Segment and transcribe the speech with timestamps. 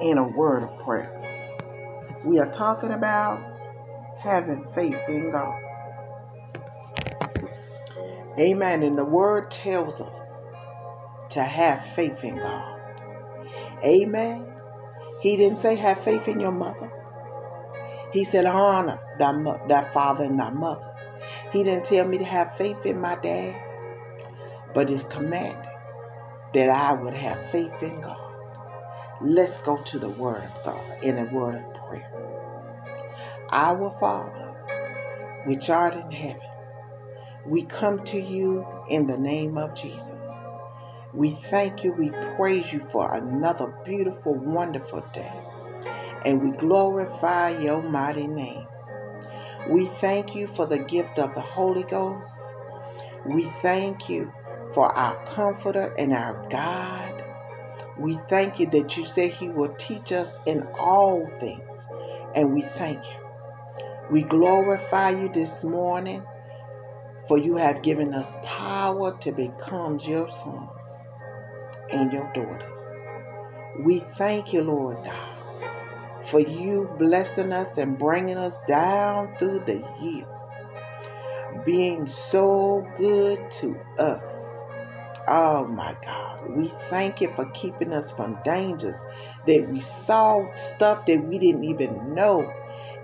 [0.00, 1.10] in a word of prayer.
[2.24, 3.40] We are talking about
[4.18, 5.60] having faith in God.
[8.38, 8.82] Amen.
[8.82, 10.30] And the word tells us
[11.30, 12.80] to have faith in God.
[13.84, 14.46] Amen.
[15.20, 16.90] He didn't say have faith in your mother.
[18.12, 19.32] He said honor thy,
[19.68, 20.90] thy father and thy mother.
[21.52, 23.54] He didn't tell me to have faith in my dad,
[24.74, 25.68] but it's commanded
[26.54, 28.23] that I would have faith in God.
[29.22, 32.24] Let's go to the Word of God in a word of prayer.
[33.50, 34.54] Our Father,
[35.46, 36.42] which art in heaven,
[37.46, 40.02] we come to you in the name of Jesus.
[41.14, 45.32] We thank you, we praise you for another beautiful, wonderful day,
[46.24, 48.66] and we glorify your mighty name.
[49.70, 52.32] We thank you for the gift of the Holy Ghost.
[53.26, 54.32] We thank you
[54.74, 57.03] for our comforter and our God.
[57.98, 61.62] We thank you that you say He will teach us in all things,
[62.34, 63.16] and we thank you.
[64.10, 66.22] We glorify you this morning,
[67.28, 70.70] for you have given us power to become your sons
[71.92, 72.72] and your daughters.
[73.80, 75.48] We thank you, Lord God,
[76.28, 80.26] for you blessing us and bringing us down through the years,
[81.64, 84.24] being so good to us.
[85.28, 88.96] Oh my God, we thank you for keeping us from dangers
[89.46, 92.50] that we saw stuff that we didn't even know.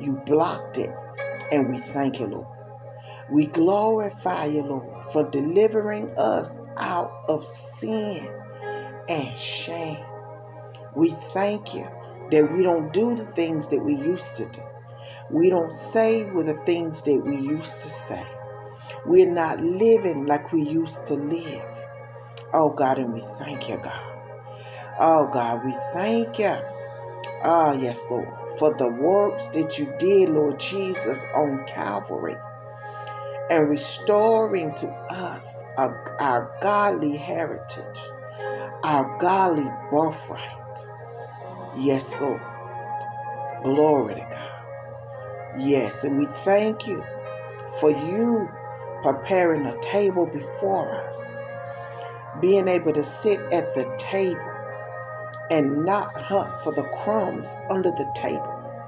[0.00, 0.94] You blocked it,
[1.52, 2.46] and we thank you, Lord.
[3.30, 7.46] We glorify you, Lord, for delivering us out of
[7.78, 8.28] sin
[9.08, 10.04] and shame.
[10.96, 11.86] We thank you
[12.30, 14.62] that we don't do the things that we used to do.
[15.30, 18.26] We don't say with the things that we used to say.
[19.06, 21.79] We're not living like we used to live.
[22.52, 24.22] Oh God, and we thank you, God.
[24.98, 26.56] Oh God, we thank you.
[27.44, 32.36] Ah, oh, yes, Lord, for the works that you did, Lord Jesus, on Calvary
[33.50, 35.44] and restoring to us
[35.76, 37.98] our, our godly heritage
[38.82, 40.56] our godly birthright.
[41.78, 42.40] Yes, Lord.
[43.62, 45.60] Glory to God.
[45.60, 47.04] Yes, and we thank you
[47.78, 48.48] for you
[49.02, 51.16] preparing a table before us,
[52.40, 54.40] being able to sit at the table
[55.50, 58.80] and not hunt for the crumbs under the table,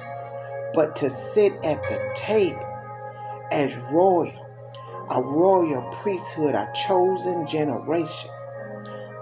[0.74, 2.66] but to sit at the table
[3.50, 4.46] as royal,
[5.10, 8.30] a royal priesthood, a chosen generation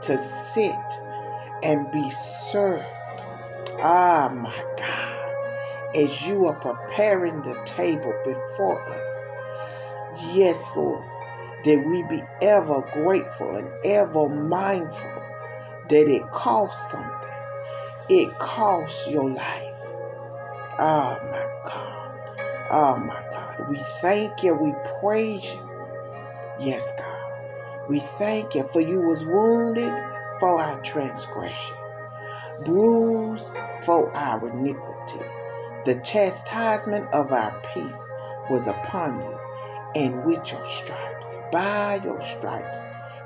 [0.03, 0.19] to
[0.55, 0.75] sit
[1.63, 2.13] and be
[2.53, 2.85] served.
[3.83, 9.43] Ah, my God, as you are preparing the table before us.
[10.35, 11.05] Yes, Lord,
[11.65, 15.23] that we be ever grateful and ever mindful
[15.91, 17.29] that it costs something.
[18.09, 19.75] It costs your life.
[20.79, 22.19] Oh, my God.
[22.71, 23.71] Oh, my God.
[23.71, 24.55] We thank you.
[24.55, 25.71] We praise you.
[26.61, 27.33] Yes, God.
[27.89, 29.93] We thank you for you was wounded
[30.41, 31.77] for our transgression,
[32.65, 33.51] bruised
[33.85, 35.25] for our iniquity.
[35.87, 38.03] The chastisement of our peace
[38.51, 39.39] was upon you,
[40.03, 41.20] and with your stripes,
[41.53, 42.77] by your stripes,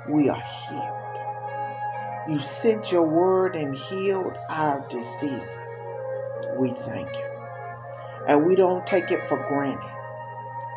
[0.09, 0.91] we are healed.
[2.29, 5.49] You sent your word and healed our diseases.
[6.57, 7.29] We thank you.
[8.27, 9.91] And we don't take it for granted,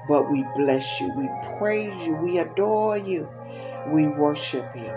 [0.09, 1.28] but we bless you, we
[1.59, 3.28] praise you, we adore you
[3.93, 4.93] we worship you.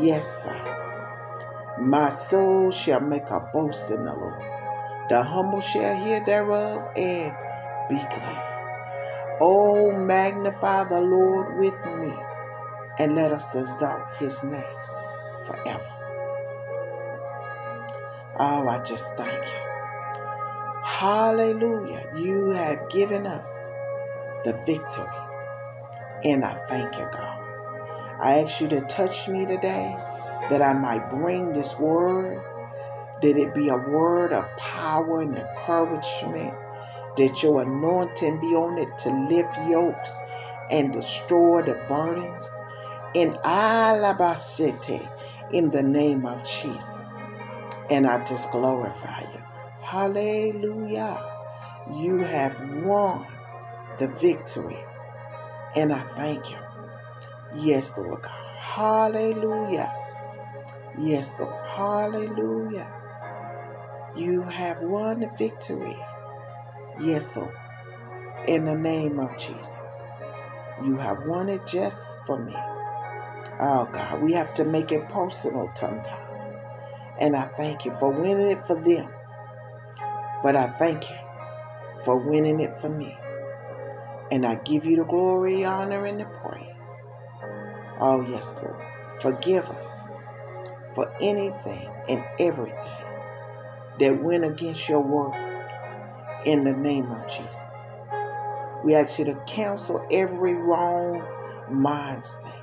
[0.00, 1.76] Yes, sir.
[1.80, 4.42] My soul shall make a boast in the Lord.
[5.08, 7.32] The humble shall hear thereof and
[7.88, 8.53] be glad.
[9.40, 12.14] Oh, magnify the Lord with me,
[12.98, 14.62] and let us exalt his name
[15.46, 15.90] forever.
[18.38, 19.74] Oh, I just thank you.
[20.84, 22.06] Hallelujah.
[22.16, 23.48] You have given us
[24.44, 25.06] the victory.
[26.24, 27.40] And I thank you, God.
[28.20, 29.96] I ask you to touch me today
[30.50, 32.42] that I might bring this word,
[33.22, 36.54] that it be a word of power and encouragement,
[37.16, 40.10] that your anointing be on it to lift yokes
[40.70, 42.44] and destroy the burdens.
[43.14, 45.08] In Alabasete,
[45.52, 46.84] in the name of Jesus.
[47.90, 49.40] And I just glorify you.
[49.82, 51.32] Hallelujah.
[51.94, 53.26] You have won
[54.00, 54.78] the victory.
[55.76, 56.58] And I thank you.
[57.56, 58.58] Yes, Lord God.
[58.60, 59.92] Hallelujah.
[61.00, 61.54] Yes, Lord.
[61.76, 62.92] Hallelujah.
[64.16, 65.96] You have won the victory.
[67.00, 67.54] Yes, Lord.
[68.48, 69.66] In the name of Jesus.
[70.84, 71.96] You have won it just
[72.26, 72.54] for me.
[73.60, 76.08] Oh God, we have to make it personal sometimes.
[77.20, 79.10] And I thank you for winning it for them.
[80.42, 81.16] But I thank you
[82.04, 83.16] for winning it for me.
[84.30, 86.76] And I give you the glory, honor, and the praise.
[88.00, 88.82] Oh, yes, Lord.
[89.22, 89.88] Forgive us
[90.94, 92.76] for anything and everything
[94.00, 95.53] that went against your word
[96.46, 97.54] in the name of Jesus.
[98.84, 101.22] We ask you to cancel every wrong
[101.70, 102.62] mindset,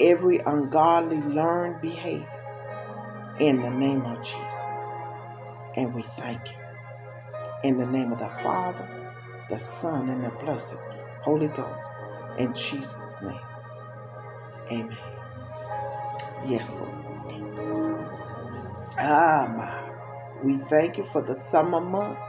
[0.00, 2.28] every ungodly learned behavior
[3.40, 4.42] in the name of Jesus.
[5.76, 6.56] And we thank you.
[7.64, 8.88] In the name of the Father,
[9.50, 10.74] the Son, and the blessed
[11.22, 11.80] Holy Ghost.
[12.38, 13.40] In Jesus' name.
[14.70, 14.98] Amen.
[16.46, 17.12] Yes, Lord.
[18.98, 19.90] Ah, my.
[20.44, 22.20] We thank you for the summer months.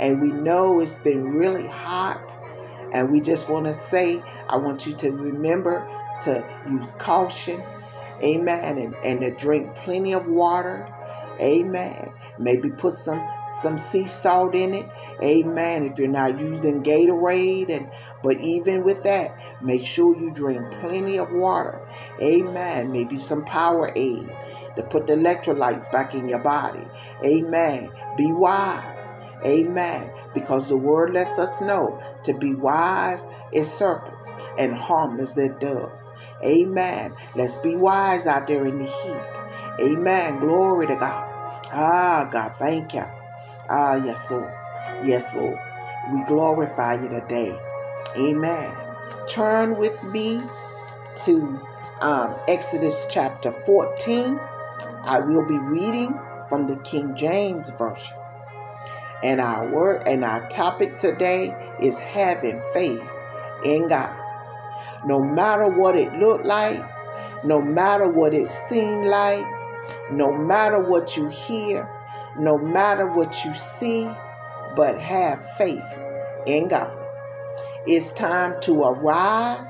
[0.00, 2.20] And we know it's been really hot.
[2.92, 5.86] And we just want to say, I want you to remember
[6.24, 7.62] to use caution.
[8.22, 8.78] Amen.
[8.78, 10.88] And, and to drink plenty of water.
[11.40, 12.12] Amen.
[12.38, 13.26] Maybe put some
[13.62, 14.86] some sea salt in it.
[15.22, 15.88] Amen.
[15.90, 17.88] If you're not using Gatorade and
[18.22, 21.80] but even with that, make sure you drink plenty of water.
[22.20, 22.92] Amen.
[22.92, 26.86] Maybe some Powerade to put the electrolytes back in your body.
[27.24, 27.90] Amen.
[28.16, 28.93] Be wise.
[29.44, 30.10] Amen.
[30.34, 33.20] Because the word lets us know to be wise
[33.54, 34.28] as serpents
[34.58, 36.04] and harmless as doves.
[36.42, 37.14] Amen.
[37.34, 39.86] Let's be wise out there in the heat.
[39.86, 40.40] Amen.
[40.40, 41.30] Glory to God.
[41.72, 43.04] Ah, God, thank you.
[43.68, 44.52] Ah, yes, Lord.
[45.06, 45.58] Yes, Lord.
[46.12, 47.56] We glorify you today.
[48.16, 48.74] Amen.
[49.28, 50.42] Turn with me
[51.24, 51.60] to
[52.00, 54.38] um, Exodus chapter 14.
[55.04, 58.16] I will be reading from the King James Version.
[59.24, 63.00] And our word and our topic today is having faith
[63.64, 64.14] in God.
[65.06, 66.78] No matter what it looked like,
[67.42, 69.44] no matter what it seemed like,
[70.12, 71.88] no matter what you hear,
[72.38, 74.08] no matter what you see,
[74.76, 75.82] but have faith
[76.46, 76.92] in God.
[77.86, 79.66] It's time to arise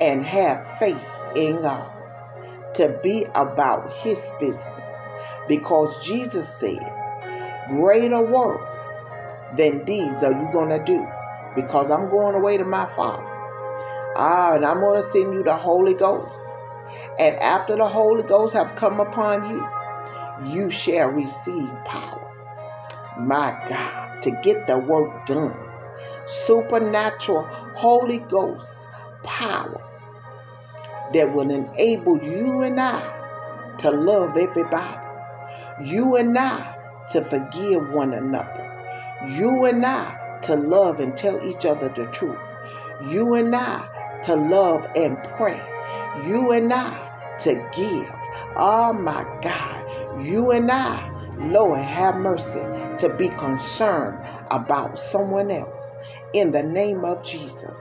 [0.00, 0.96] and have faith
[1.34, 1.90] in God,
[2.76, 4.62] to be about His business.
[5.48, 6.95] Because Jesus said,
[7.68, 8.78] Greater works
[9.56, 11.06] than these are you going to do,
[11.54, 13.24] because I'm going away to my Father.
[14.16, 16.36] Ah, and I'm going to send you the Holy Ghost.
[17.18, 19.66] And after the Holy Ghost have come upon you,
[20.54, 22.22] you shall receive power.
[23.18, 25.54] My God, to get the work done.
[26.46, 27.46] Supernatural
[27.76, 28.70] Holy Ghost
[29.22, 29.82] power
[31.12, 35.00] that will enable you and I to love everybody.
[35.84, 36.75] You and I
[37.12, 38.72] to forgive one another.
[39.28, 42.38] You and I to love and tell each other the truth.
[43.10, 45.60] You and I to love and pray.
[46.26, 48.12] You and I to give.
[48.56, 50.24] Oh my God.
[50.24, 52.64] You and I, Lord, have mercy
[52.98, 54.18] to be concerned
[54.50, 55.84] about someone else
[56.32, 57.76] in the name of Jesus.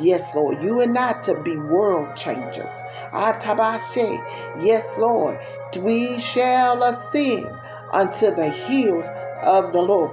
[0.00, 0.62] Yes, Lord.
[0.62, 2.72] You and I to be world changers.
[3.12, 4.64] Ah, Atabashe.
[4.64, 5.38] Yes, Lord.
[5.76, 7.46] We shall ascend
[7.94, 9.06] unto the hills
[9.44, 10.12] of the Lord.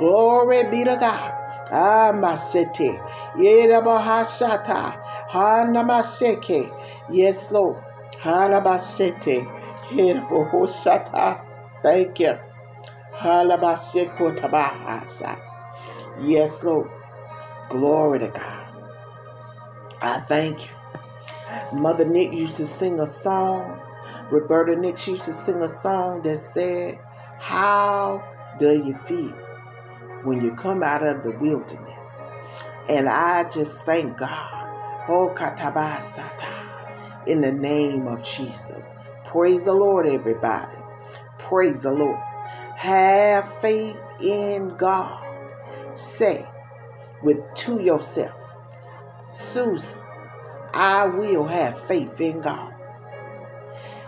[0.00, 1.32] Glory be to God.
[1.72, 2.98] Ah, Masete.
[3.36, 4.98] Yerabahashata.
[5.32, 6.70] Hanamaseke.
[7.12, 7.82] Yes, Lord.
[8.22, 9.46] Hanabasete.
[11.82, 12.38] Thank you.
[16.22, 16.90] Yes, Lord.
[17.70, 18.84] Glory to God.
[20.02, 20.68] I thank you.
[21.72, 23.80] Mother Nick used to sing a song.
[24.32, 26.98] Roberta Nick used to sing a song that said,
[27.38, 28.22] How
[28.58, 29.36] do you feel
[30.24, 31.98] when you come out of the wilderness?
[32.88, 35.06] And I just thank God.
[35.08, 37.26] Oh, katabasata.
[37.26, 38.84] In the name of Jesus.
[39.26, 40.76] Praise the Lord, everybody.
[41.38, 42.18] Praise the Lord.
[42.76, 45.24] Have faith in God.
[46.16, 46.46] Say
[47.22, 48.34] with to yourself,
[49.52, 49.94] Susan,
[50.72, 52.72] I will have faith in God.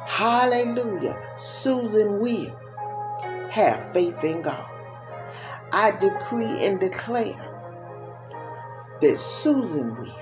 [0.07, 1.19] Hallelujah.
[1.63, 2.60] Susan will
[3.51, 4.67] have faith in God.
[5.73, 7.63] I decree and declare
[9.01, 10.17] that Susan will.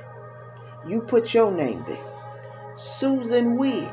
[0.88, 2.04] You put your name there.
[2.98, 3.88] Susan will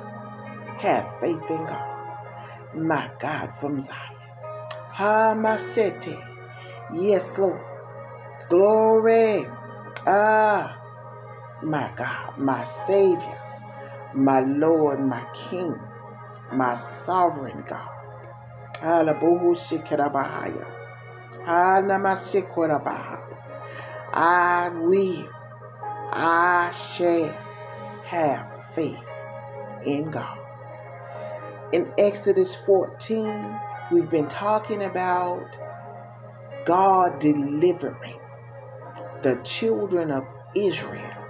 [0.79, 2.07] have faith in God.
[2.75, 4.15] My God from Zion.
[4.77, 6.19] Ha Masete.
[6.93, 7.61] Yes, Lord.
[8.49, 9.47] Glory.
[10.07, 10.81] Ah,
[11.63, 13.41] my God, my Savior,
[14.13, 15.75] my Lord, my King,
[16.53, 17.94] my sovereign God.
[18.85, 20.65] Alabuhu Shikarabahaya.
[21.45, 23.35] Hanamasikurabahaya.
[24.13, 25.27] I will,
[26.13, 27.33] I shall
[28.05, 28.95] have faith
[29.85, 30.37] in God.
[31.73, 33.59] In Exodus 14,
[33.91, 35.43] we've been talking about
[36.65, 38.19] God delivering
[39.23, 40.23] the children of
[40.55, 41.25] Israel,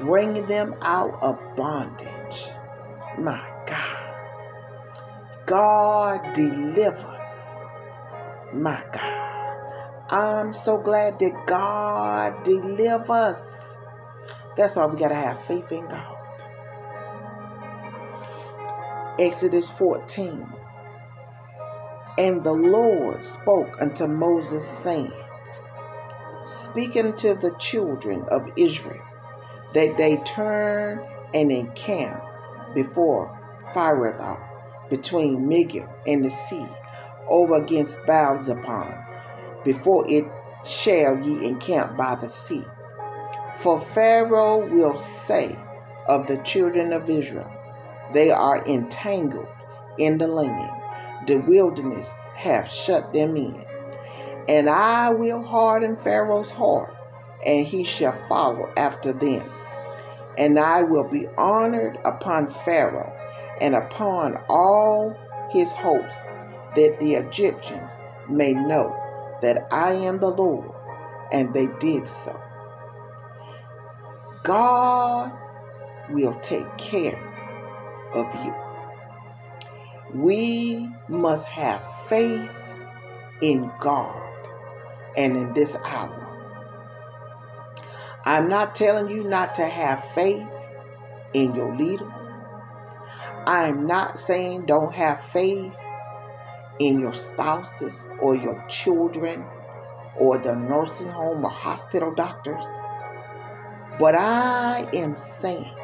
[0.00, 2.50] bringing them out of bondage.
[3.18, 3.97] My God.
[5.48, 7.04] God delivers.
[8.52, 10.12] My God.
[10.12, 13.38] I'm so glad that God delivers.
[14.56, 16.16] That's why we got to have faith in God.
[19.18, 20.46] Exodus 14.
[22.18, 25.12] And the Lord spoke unto Moses, saying,
[26.64, 29.02] Speaking to the children of Israel,
[29.74, 31.00] that they turn
[31.34, 32.22] and encamp
[32.74, 33.38] before
[33.74, 34.40] Pirathon,
[34.90, 36.66] between Migdol and the sea,
[37.28, 38.94] over against Baal-zephon,
[39.64, 40.24] before it
[40.64, 42.64] shall ye encamp by the sea.
[43.60, 45.56] For Pharaoh will say
[46.06, 47.50] of the children of Israel,
[48.14, 49.48] they are entangled
[49.98, 50.70] in the land.
[51.26, 53.64] The wilderness hath shut them in.
[54.48, 56.94] And I will harden Pharaoh's heart,
[57.44, 59.50] and he shall follow after them.
[60.38, 63.12] And I will be honored upon Pharaoh
[63.60, 65.14] and upon all
[65.50, 66.16] his hosts,
[66.76, 67.90] that the Egyptians
[68.28, 68.94] may know
[69.42, 70.70] that I am the Lord.
[71.32, 72.40] And they did so.
[74.44, 75.32] God
[76.10, 77.20] will take care
[78.14, 78.54] of you.
[80.14, 82.48] We must have faith
[83.42, 84.22] in God
[85.16, 86.24] and in this hour.
[88.24, 90.46] I'm not telling you not to have faith
[91.34, 92.17] in your leaders.
[93.48, 95.72] I'm not saying don't have faith
[96.78, 99.42] in your spouses or your children
[100.20, 102.62] or the nursing home or hospital doctors.
[103.98, 105.74] But I am saying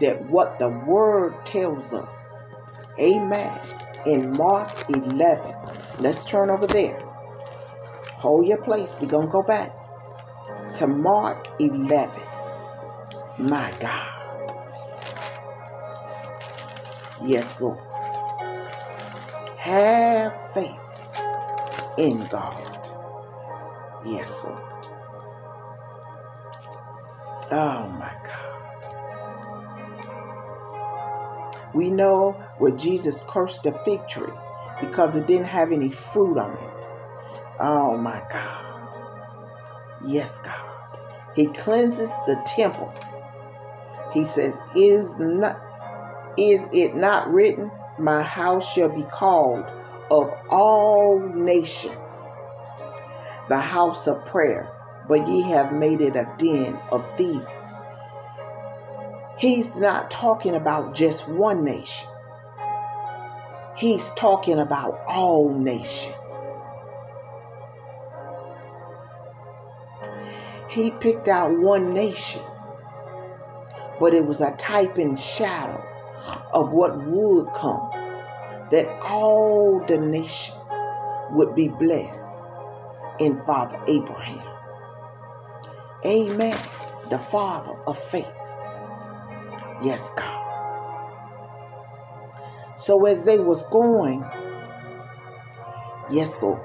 [0.00, 2.16] that what the word tells us,
[2.98, 3.60] amen,
[4.06, 5.54] in Mark 11,
[5.98, 6.98] let's turn over there.
[8.12, 8.92] Hold your place.
[8.98, 9.74] We're going to go back
[10.76, 12.10] to Mark 11.
[13.40, 14.15] My God.
[17.24, 17.78] Yes, Lord.
[19.58, 20.70] Have faith
[21.98, 22.90] in God.
[24.06, 24.62] Yes, Lord.
[27.52, 28.46] Oh, my God.
[31.74, 34.32] We know where Jesus cursed the fig tree
[34.80, 36.86] because it didn't have any fruit on it.
[37.60, 38.82] Oh my God.
[40.06, 40.98] Yes, God.
[41.36, 42.92] He cleanses the temple.
[44.14, 45.60] He says, Is not
[46.36, 49.64] is it not written, My house shall be called
[50.10, 52.10] of all nations,
[53.48, 54.70] the house of prayer,
[55.08, 57.46] but ye have made it a den of thieves.
[59.38, 62.06] He's not talking about just one nation.
[63.76, 66.14] He's talking about all nations.
[70.70, 72.42] He picked out one nation,
[73.98, 75.82] but it was a type and shadow
[76.52, 77.90] of what would come,
[78.70, 80.56] that all the nations
[81.30, 82.20] would be blessed
[83.20, 84.46] in Father Abraham.
[86.04, 86.68] Amen.
[87.10, 88.26] The father of faith.
[89.82, 90.36] Yes, God.
[92.80, 94.24] So as they was going,
[96.10, 96.60] yes, Lord.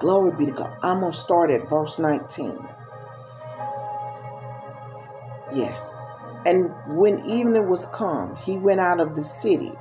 [0.00, 0.76] Glory be to God.
[0.82, 2.58] I'm going to start at verse 19.
[5.54, 5.80] Yes.
[6.44, 9.72] And when evening was come, he went out of the city.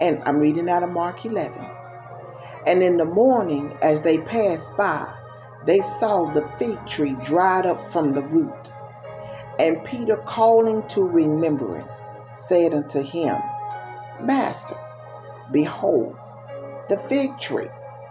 [0.00, 1.52] And I'm reading out of Mark 11.
[2.66, 5.12] And in the morning, as they passed by,
[5.66, 8.52] they saw the fig tree dried up from the root.
[9.58, 11.90] And Peter, calling to remembrance,
[12.46, 13.36] said unto him,
[14.22, 14.78] Master,
[15.50, 16.16] behold,
[16.88, 17.68] the fig tree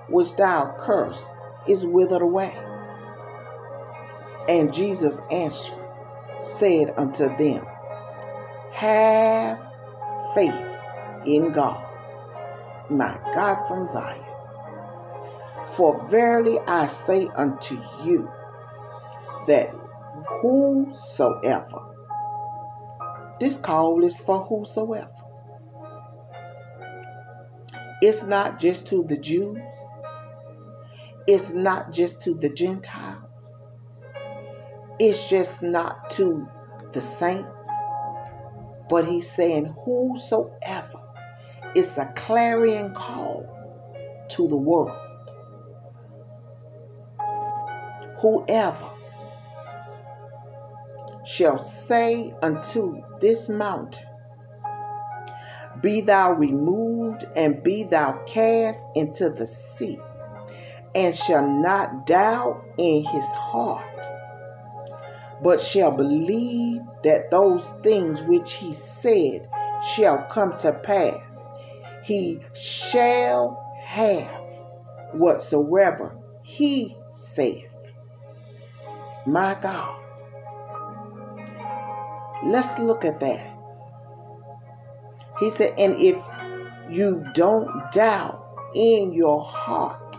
[0.09, 1.23] which thou cursed
[1.67, 2.55] is withered away.
[4.49, 5.87] And Jesus answered,
[6.60, 7.65] said unto them,
[8.74, 9.60] Have
[10.36, 10.53] faith
[11.25, 11.84] in God,
[12.89, 14.24] my God from Zion.
[15.75, 18.29] For verily I say unto you,
[19.48, 19.74] that
[20.41, 21.82] whosoever.
[23.39, 25.12] This call is for whosoever.
[28.01, 29.60] It's not just to the Jews.
[31.27, 33.26] It's not just to the Gentiles.
[34.99, 36.47] It's just not to
[36.93, 37.49] the saints.
[38.89, 41.01] But he's saying, whosoever.
[41.75, 43.45] It's a clarion call
[44.29, 44.97] to the world.
[48.21, 48.89] Whoever
[51.25, 54.07] shall say unto this mountain,
[55.81, 59.99] Be thou removed and be thou cast into the sea,
[60.95, 63.85] and shall not doubt in his heart,
[65.44, 69.48] but shall believe that those things which he said
[69.96, 71.22] shall come to pass,
[72.03, 74.41] he shall have
[75.13, 76.96] whatsoever he
[77.36, 77.70] saith.
[79.25, 79.96] My God.
[82.46, 83.53] Let's look at that.
[85.39, 86.15] He said, and if
[86.89, 90.17] you don't doubt in your heart,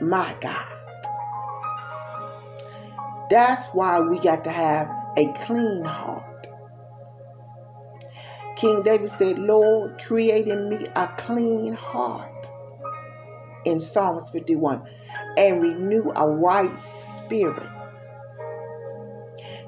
[0.00, 0.75] my God.
[3.30, 6.46] That's why we got to have a clean heart.
[8.56, 12.48] King David said, Lord, create in me a clean heart
[13.64, 14.82] in Psalms 51
[15.36, 16.72] and renew a right
[17.18, 17.68] spirit.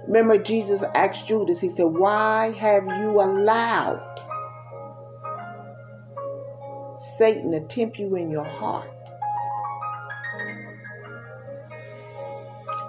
[0.07, 4.01] Remember, Jesus asked Judas, He said, Why have you allowed
[7.19, 8.89] Satan to tempt you in your heart?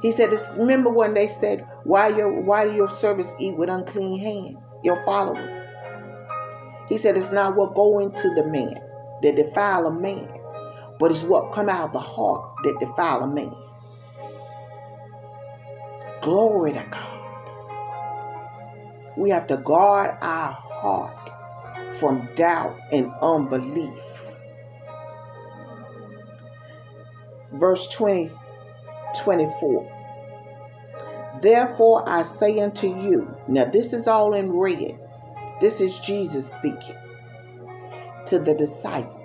[0.02, 4.20] He said, Remember when they said, Why, your, why do your servants eat with unclean
[4.20, 4.58] hands?
[4.84, 5.66] Your followers.
[6.88, 8.82] He said, It's not what go into the man
[9.22, 10.30] that defile a man,
[11.00, 13.54] but it's what come out of the heart that defile a man.
[16.22, 17.10] Glory to God.
[19.18, 21.30] We have to guard our heart
[22.00, 24.00] from doubt and unbelief.
[27.54, 28.32] Verse 20,
[29.18, 29.96] 24.
[31.42, 35.00] Therefore I say unto you, now this is all in red.
[35.62, 36.96] This is Jesus speaking
[38.28, 39.16] to the disciples.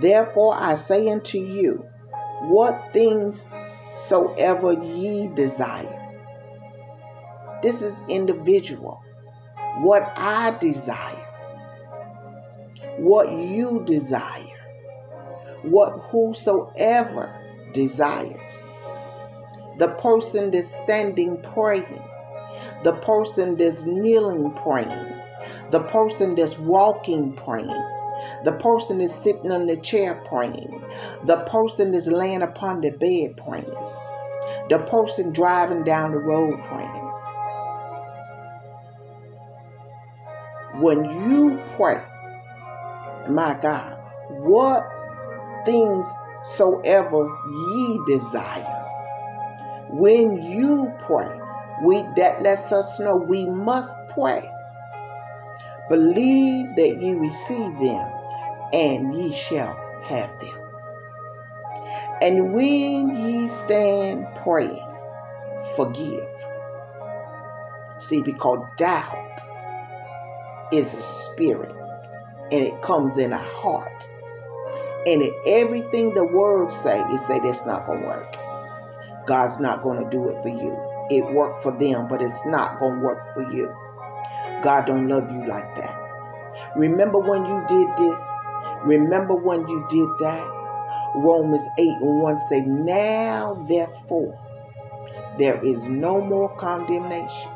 [0.00, 1.84] Therefore I say unto you,
[2.42, 3.40] what things
[4.08, 5.98] soever ye desire.
[7.62, 9.00] This is individual.
[9.78, 11.24] What I desire.
[12.98, 14.48] What you desire.
[15.62, 17.32] What whosoever
[17.72, 18.40] desires.
[19.78, 22.02] The person that's standing praying.
[22.84, 25.20] The person that's kneeling praying.
[25.70, 27.70] The person that's walking praying
[28.44, 30.82] the person is sitting on the chair praying.
[31.26, 33.76] The person is laying upon the bed praying.
[34.68, 37.10] The person driving down the road praying.
[40.82, 42.02] When you pray,
[43.28, 43.96] my God,
[44.30, 44.82] what
[45.64, 46.08] things
[46.56, 48.88] soever ye desire,
[49.92, 51.28] when you pray,
[51.84, 54.50] we that lets us know we must pray.
[55.90, 58.12] Believe that ye receive them
[58.72, 59.76] and ye shall
[60.08, 60.58] have them.
[62.22, 64.86] And when ye stand praying,
[65.76, 66.24] forgive.
[67.98, 69.40] See, because doubt
[70.72, 71.74] is a spirit
[72.50, 74.08] and it comes in a heart.
[75.04, 78.41] And everything the word say, it say that's not to work.
[79.26, 80.76] God's not going to do it for you.
[81.10, 83.72] It worked for them, but it's not going to work for you.
[84.62, 86.02] God don't love you like that.
[86.76, 88.18] Remember when you did this?
[88.84, 90.46] Remember when you did that?
[91.14, 94.38] Romans 8 and 1 say, Now therefore,
[95.38, 97.50] there is no more condemnation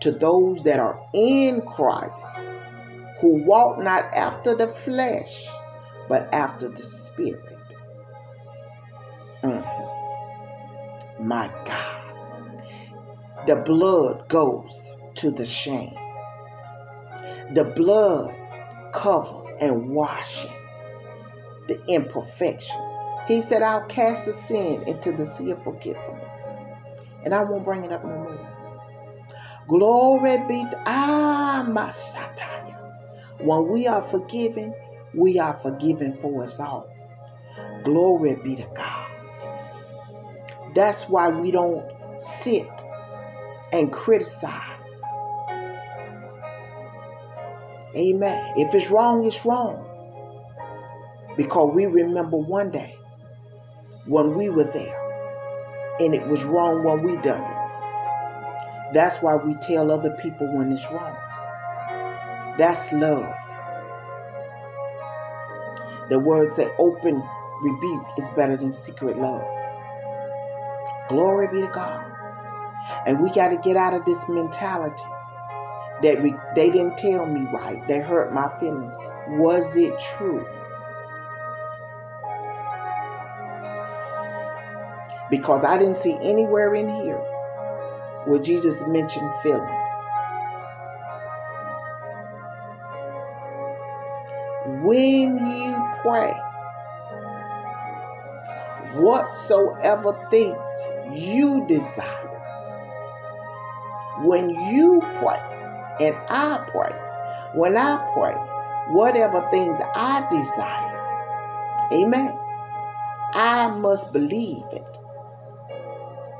[0.00, 2.12] to those that are in Christ,
[3.20, 5.32] who walk not after the flesh,
[6.08, 7.58] but after the Spirit.
[9.42, 9.71] Mm-hmm.
[11.22, 12.14] My God.
[13.46, 14.70] The blood goes
[15.16, 15.94] to the shame.
[17.54, 18.34] The blood
[18.94, 20.50] covers and washes
[21.68, 22.90] the imperfections.
[23.28, 26.46] He said, I'll cast the sin into the sea of forgetfulness.
[27.24, 28.48] And I won't bring it up no more.
[29.68, 32.92] Glory be to ah, Amashataya.
[33.40, 34.74] When we are forgiven,
[35.14, 36.88] we are forgiven for us all.
[37.84, 39.01] Glory be to God.
[40.74, 41.84] That's why we don't
[42.42, 42.68] sit
[43.72, 44.72] and criticize
[47.94, 48.54] Amen.
[48.56, 49.84] If it's wrong, it's wrong.
[51.36, 52.96] Because we remember one day
[54.06, 54.98] when we were there
[56.00, 58.94] and it was wrong when we done it.
[58.94, 61.14] That's why we tell other people when it's wrong.
[62.58, 63.30] That's love.
[66.08, 67.22] The word say open
[67.62, 69.44] rebuke is better than secret love.
[71.12, 72.06] Glory be to God.
[73.06, 75.02] And we got to get out of this mentality
[76.02, 77.78] that re- they didn't tell me right.
[77.88, 78.92] They hurt my feelings.
[79.28, 80.46] Was it true?
[85.30, 87.22] Because I didn't see anywhere in here
[88.26, 89.70] where Jesus mentioned feelings.
[94.82, 96.34] When you pray,
[98.94, 100.56] whatsoever things
[101.14, 102.40] you desire,
[104.24, 105.40] when you pray,
[106.00, 106.92] and I pray,
[107.54, 108.34] when I pray,
[108.94, 112.38] whatever things I desire, amen,
[113.34, 114.84] I must believe it.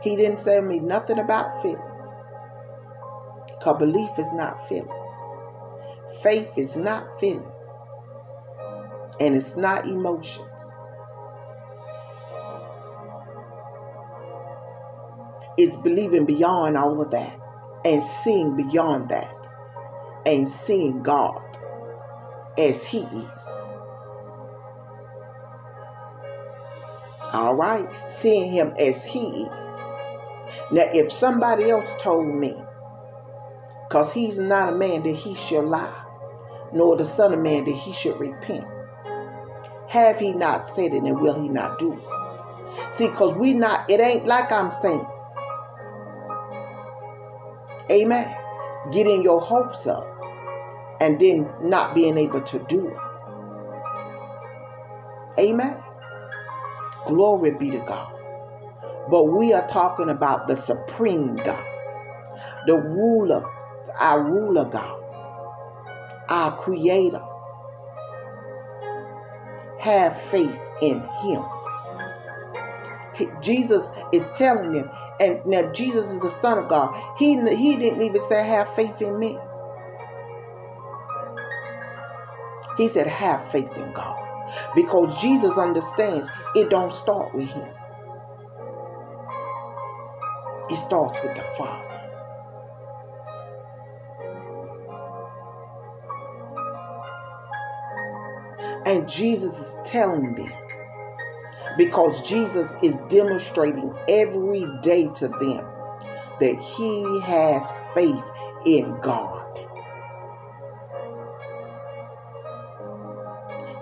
[0.02, 1.80] He didn't say me nothing about feelings.
[3.46, 4.90] Because belief is not feelings.
[6.22, 7.46] Faith is not feelings.
[9.20, 10.51] And it's not emotions.
[15.58, 17.38] It's believing beyond all of that
[17.84, 19.34] and seeing beyond that
[20.24, 21.42] and seeing God
[22.58, 23.48] as He is.
[27.32, 27.86] All right?
[28.20, 29.48] Seeing Him as He is.
[30.70, 32.54] Now, if somebody else told me,
[33.88, 36.04] because He's not a man that He shall lie,
[36.72, 38.64] nor the Son of Man that He should repent.
[39.88, 42.96] Have He not said it and will He not do it?
[42.96, 45.06] See, because we not, it ain't like I'm saying.
[47.90, 48.34] Amen.
[48.92, 50.06] Getting your hopes up
[51.00, 52.96] and then not being able to do it.
[55.40, 55.76] Amen.
[57.08, 58.14] Glory be to God.
[59.10, 61.64] But we are talking about the supreme God,
[62.66, 63.44] the ruler,
[63.98, 65.02] our ruler God,
[66.28, 67.22] our creator.
[69.80, 71.42] Have faith in him.
[73.42, 76.94] Jesus is telling them, and now Jesus is the Son of God.
[77.18, 79.38] He, he didn't even say, Have faith in me.
[82.76, 84.18] He said, Have faith in God.
[84.74, 87.68] Because Jesus understands it don't start with him.
[90.70, 91.88] It starts with the Father.
[98.84, 100.52] And Jesus is telling them
[101.76, 105.66] because Jesus is demonstrating every day to them
[106.40, 107.62] that he has
[107.94, 108.24] faith
[108.66, 109.58] in God.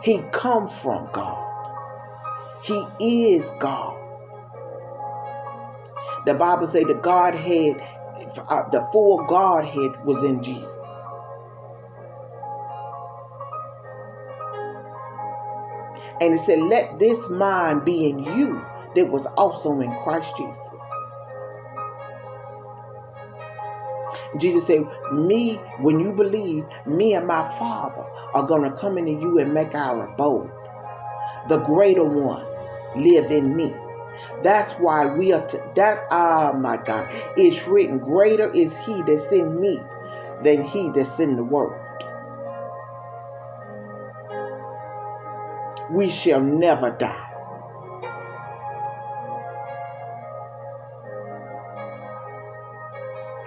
[0.02, 1.46] He comes from God.
[2.62, 3.96] He is God.
[6.26, 7.82] The Bible say the Godhead,
[8.48, 10.79] uh, the full Godhead was in Jesus.
[16.20, 18.62] And it said, Let this mind be in you
[18.94, 20.70] that was also in Christ Jesus.
[24.38, 28.04] Jesus said, Me, when you believe, me and my Father
[28.34, 30.50] are going to come into you and make our abode.
[31.48, 32.44] The greater one
[32.96, 33.74] live in me.
[34.42, 37.08] That's why we are, to, that's, ah, oh my God.
[37.36, 39.80] It's written, Greater is he that's in me
[40.44, 41.79] than he that's in the world.
[45.90, 47.26] We shall never die.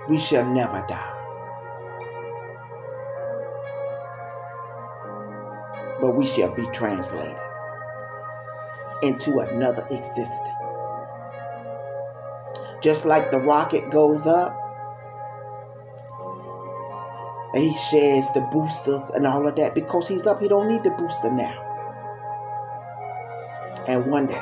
[0.10, 1.10] We shall never die.
[6.02, 7.38] But we shall be translated
[9.04, 10.30] into another existence.
[12.82, 14.60] Just like the rocket goes up,
[17.54, 20.42] and he shares the boosters and all of that because he's up.
[20.42, 21.63] He don't need the booster now.
[23.86, 24.42] And one day,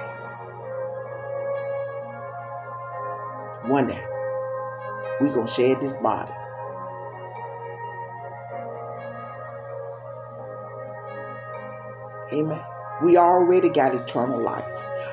[3.66, 4.04] one day,
[5.20, 6.32] we to shed this body.
[12.34, 12.62] Amen.
[13.04, 14.64] We already got eternal life.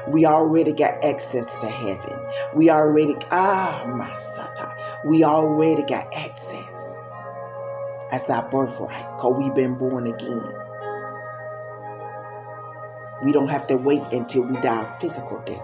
[0.09, 2.19] We already got access to heaven.
[2.55, 5.07] We already, ah, my sata.
[5.07, 6.79] We already got access.
[8.11, 10.68] That's our birthright because we've been born again.
[13.25, 15.63] We don't have to wait until we die physical death.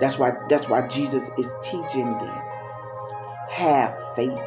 [0.00, 2.42] That's why that's why Jesus is teaching them.
[3.50, 4.38] Have faith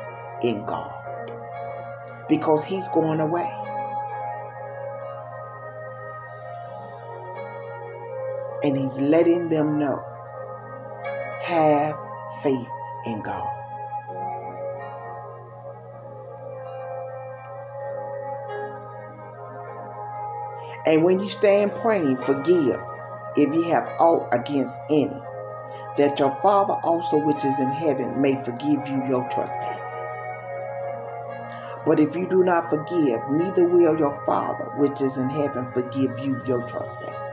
[0.44, 0.94] in God.
[2.28, 3.52] Because he's going away.
[8.64, 10.04] And he's letting them know.
[11.44, 11.96] Have
[12.44, 12.68] faith
[13.06, 13.59] in God.
[20.86, 22.80] And when you stand praying, forgive
[23.36, 25.22] if ye have aught against any,
[25.98, 29.90] that your Father also which is in heaven may forgive you your trespasses.
[31.86, 36.18] But if you do not forgive, neither will your Father which is in heaven forgive
[36.20, 37.30] you your trespasses.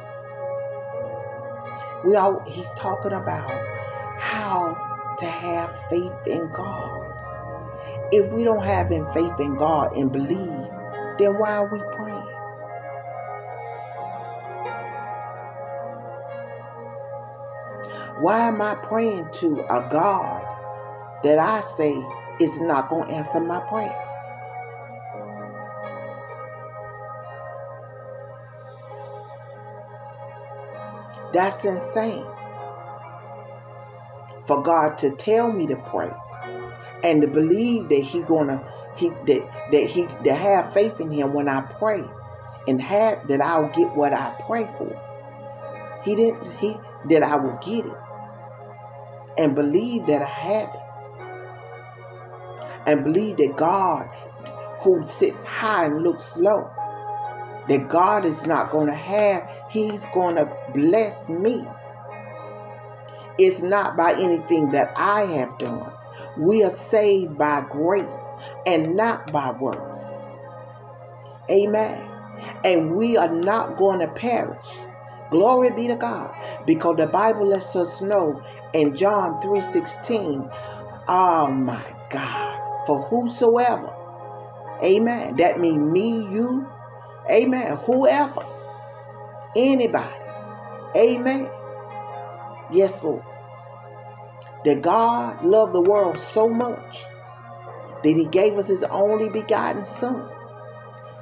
[2.04, 3.50] We all he's talking about
[4.18, 7.12] how to have faith in God.
[8.12, 10.70] If we don't have in faith in God and believe,
[11.18, 12.05] then why are we praying?
[18.20, 20.42] Why am I praying to a God
[21.22, 21.94] that I say
[22.40, 23.94] is not going to answer my prayer?
[31.34, 32.24] That's insane.
[34.46, 36.10] For God to tell me to pray
[37.04, 38.64] and to believe that He gonna
[38.96, 42.02] he that that he to have faith in Him when I pray
[42.66, 44.98] and have that I'll get what I pray for.
[46.04, 46.76] He didn't he
[47.10, 48.05] that I will get it
[49.38, 50.80] and believe that I have it.
[52.86, 54.08] And believe that God
[54.82, 56.70] who sits high and looks low
[57.68, 61.64] that God is not going to have, He's going to bless me.
[63.38, 65.92] It's not by anything that I have done.
[66.38, 68.22] We are saved by grace
[68.66, 70.00] and not by works.
[71.50, 72.08] Amen.
[72.64, 74.66] And we are not going to perish.
[75.30, 76.34] Glory be to God.
[76.66, 80.50] Because the Bible lets us know in John 3:16,
[81.08, 83.92] oh my God, for whosoever,
[84.82, 85.36] amen.
[85.36, 86.66] That means me, you,
[87.30, 87.76] Amen.
[87.86, 88.46] Whoever,
[89.56, 90.14] anybody.
[90.94, 91.48] Amen.
[92.72, 93.22] Yes, Lord.
[94.64, 96.96] That God loved the world so much
[98.02, 100.28] that he gave us his only begotten Son,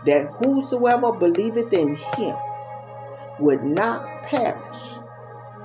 [0.05, 2.37] that whosoever believeth in him
[3.41, 4.79] would not perish,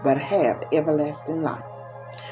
[0.03, 1.63] but have everlasting life.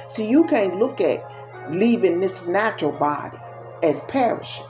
[0.10, 1.24] See, you can't look at
[1.70, 3.38] leaving this natural body
[3.84, 4.66] as perishing.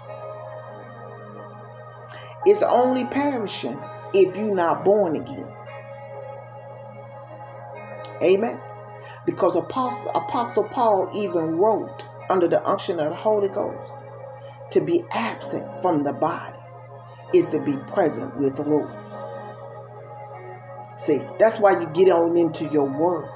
[2.46, 3.80] It's only perishing
[4.14, 5.48] if you're not born again.
[8.22, 8.60] Amen.
[9.26, 13.92] Because Apostle, Apostle Paul even wrote under the unction of the Holy Ghost
[14.72, 16.58] to be absent from the body
[17.34, 19.07] is to be present with the Lord.
[21.06, 23.30] See, that's why you get on into your word.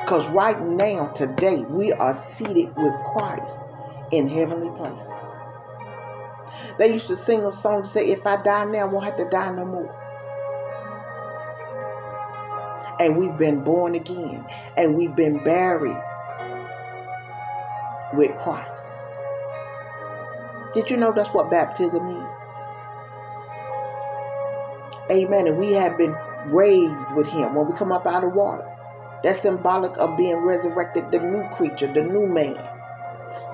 [0.00, 3.58] Because right now, today, we are seated with Christ
[4.12, 5.12] in heavenly places.
[6.78, 9.16] They used to sing a song to say, If I die now, I won't have
[9.16, 10.02] to die no more.
[13.00, 16.00] And we've been born again, and we've been buried
[18.14, 18.70] with Christ.
[20.74, 22.35] Did you know that's what baptism is?
[25.10, 25.46] Amen.
[25.46, 26.14] And we have been
[26.46, 28.64] raised with Him when we come up out of water.
[29.22, 32.56] That's symbolic of being resurrected, the new creature, the new man.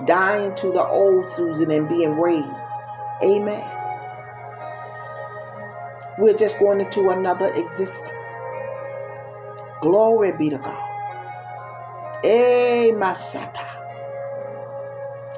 [0.07, 2.49] Dying to the old Susan and being raised
[3.23, 3.63] Amen.
[6.19, 8.11] We're just going into another existence.
[9.81, 12.25] Glory be to God.
[12.25, 13.17] Eh, Amen.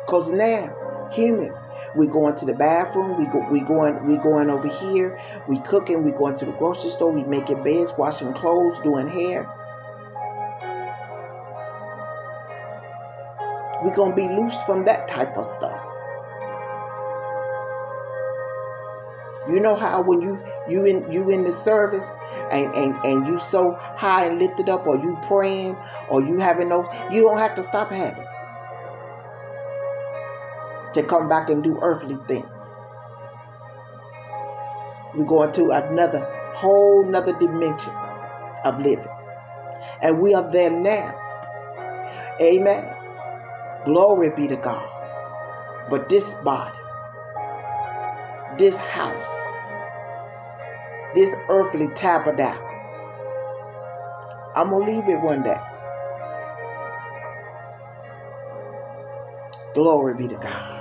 [0.07, 1.53] Because now, human,
[1.97, 6.05] we going to the bathroom, we go we going we going over here, we cooking,
[6.05, 9.51] we going to the grocery store, we making beds, washing clothes, doing hair.
[13.83, 15.81] We're gonna be loose from that type of stuff.
[19.49, 22.05] You know how when you you in you in the service
[22.51, 25.77] and, and, and you so high and lifted up or you praying
[26.09, 28.25] or you having no you don't have to stop having
[30.95, 32.47] to come back and do earthly things.
[35.15, 36.27] We're going to another
[36.57, 37.93] whole another dimension
[38.65, 39.07] of living.
[40.03, 41.15] And we are there now.
[42.41, 42.91] Amen.
[43.85, 44.89] Glory be to God.
[45.91, 46.79] But this body
[48.59, 49.29] this house,
[51.15, 52.63] this earthly tabernacle.
[54.57, 55.57] I'm going to leave it one day.
[59.75, 60.74] Glory be to God.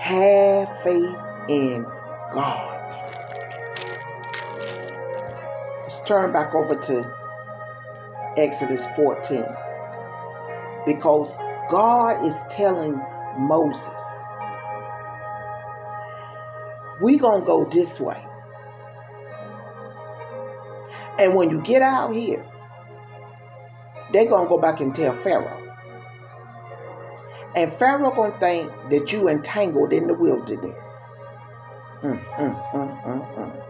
[0.00, 1.16] Have faith
[1.48, 1.84] in
[2.34, 2.76] God.
[5.82, 7.14] Let's turn back over to
[8.36, 9.44] Exodus 14.
[10.86, 11.30] Because
[11.70, 13.00] God is telling
[13.38, 13.88] Moses
[17.00, 18.22] we're gonna go this way.
[21.18, 22.44] And when you get out here,
[24.12, 25.59] they're gonna go back and tell Pharaoh.
[27.54, 30.76] And Pharaoh gonna think that you entangled in the wilderness.
[32.02, 33.62] Mm, mm, mm, mm, mm.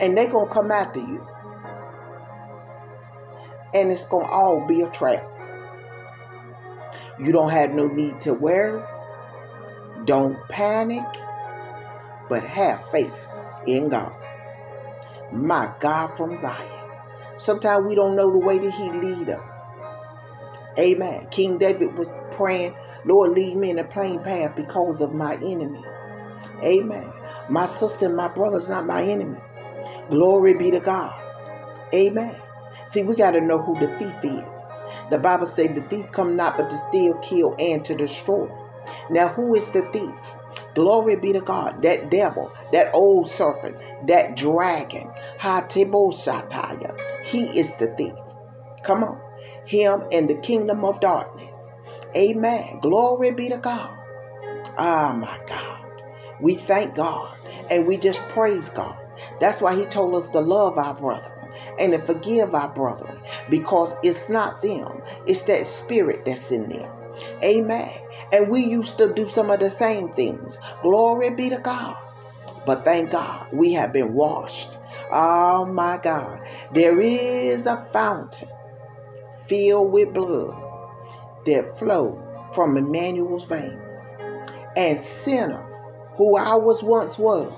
[0.00, 1.26] and they're gonna come after you.
[3.74, 5.28] And it's gonna all be a trap.
[7.18, 8.82] You don't have no need to worry.
[10.06, 11.04] Don't panic
[12.28, 13.12] but have faith
[13.66, 14.12] in God.
[15.32, 16.68] My God from Zion.
[17.38, 19.40] Sometimes we don't know the way that He lead us.
[20.78, 21.26] Amen.
[21.30, 25.84] King David was praying, Lord, lead me in a plain path because of my enemies.
[26.62, 27.12] Amen.
[27.50, 29.38] My sister and my brother is not my enemy.
[30.10, 31.14] Glory be to God.
[31.94, 32.36] Amen.
[32.92, 34.44] See, we got to know who the thief is.
[35.10, 38.48] The Bible says the thief come not but to steal, kill, and to destroy.
[39.10, 40.14] Now, who is the thief?
[40.74, 41.82] Glory be to God.
[41.82, 45.10] That devil, that old serpent, that dragon,
[45.40, 46.94] Hatibosataya.
[47.24, 48.14] He is the thief.
[48.84, 49.20] Come on.
[49.66, 51.31] Him and the kingdom of darkness.
[52.16, 52.80] Amen.
[52.82, 53.96] Glory be to God.
[54.78, 55.84] Ah, oh, my God.
[56.40, 57.36] We thank God
[57.70, 58.96] and we just praise God.
[59.40, 61.32] That's why He told us to love our brother
[61.78, 63.20] and to forgive our brethren
[63.50, 66.90] because it's not them, it's that spirit that's in them.
[67.42, 67.92] Amen.
[68.32, 70.56] And we used to do some of the same things.
[70.82, 71.96] Glory be to God.
[72.66, 74.68] But thank God we have been washed.
[75.12, 76.40] Oh my God.
[76.74, 78.48] There is a fountain
[79.48, 80.61] filled with blood
[81.46, 82.18] that flowed
[82.54, 83.80] from Emmanuel's veins.
[84.76, 85.72] And sinners,
[86.16, 87.52] who I was once was,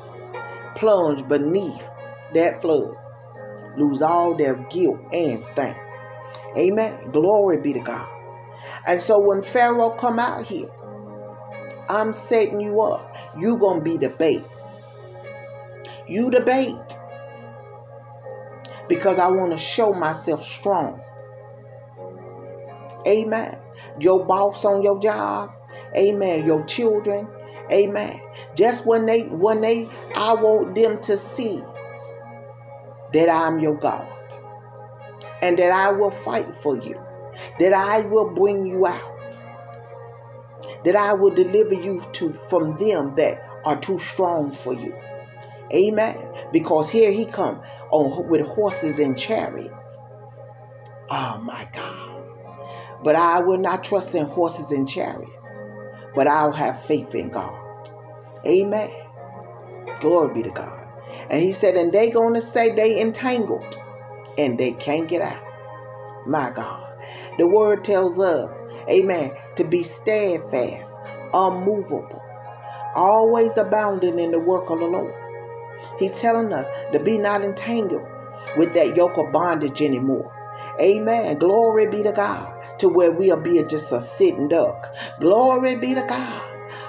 [0.76, 1.82] plunged beneath
[2.34, 2.94] that flood,
[3.76, 5.76] lose all their guilt and stain.
[6.56, 7.10] Amen.
[7.12, 8.08] Glory be to God.
[8.86, 10.68] And so when Pharaoh come out here,
[11.88, 13.12] I'm setting you up.
[13.38, 14.44] You gonna be the bait.
[16.08, 16.76] You the bait.
[18.88, 21.00] Because I want to show myself strong.
[23.06, 23.58] Amen.
[23.98, 25.50] Your boss on your job.
[25.96, 26.46] Amen.
[26.46, 27.28] Your children.
[27.70, 28.20] Amen.
[28.54, 31.62] Just when they when they I want them to see
[33.12, 34.08] that I'm your God.
[35.42, 36.98] And that I will fight for you
[37.58, 39.36] that I will bring you out,
[40.84, 44.94] that I will deliver you to from them that are too strong for you.
[45.72, 46.18] Amen.
[46.52, 49.98] Because here he come on with horses and chariots.
[51.10, 52.23] Oh my God.
[53.04, 55.30] But I will not trust in horses and chariots,
[56.14, 57.54] but I'll have faith in God.
[58.46, 58.90] Amen.
[60.00, 60.80] Glory be to God.
[61.30, 63.76] And he said, and they gonna say they entangled
[64.38, 65.42] and they can't get out.
[66.26, 66.80] My God.
[67.38, 68.50] The word tells us,
[68.88, 70.90] amen, to be steadfast,
[71.34, 72.22] unmovable,
[72.96, 75.14] always abounding in the work of the Lord.
[75.98, 78.06] He's telling us to be not entangled
[78.56, 80.32] with that yoke of bondage anymore.
[80.80, 81.38] Amen.
[81.38, 82.53] Glory be to God.
[82.84, 84.94] To where we'll be just a sitting duck.
[85.18, 86.42] Glory be to God.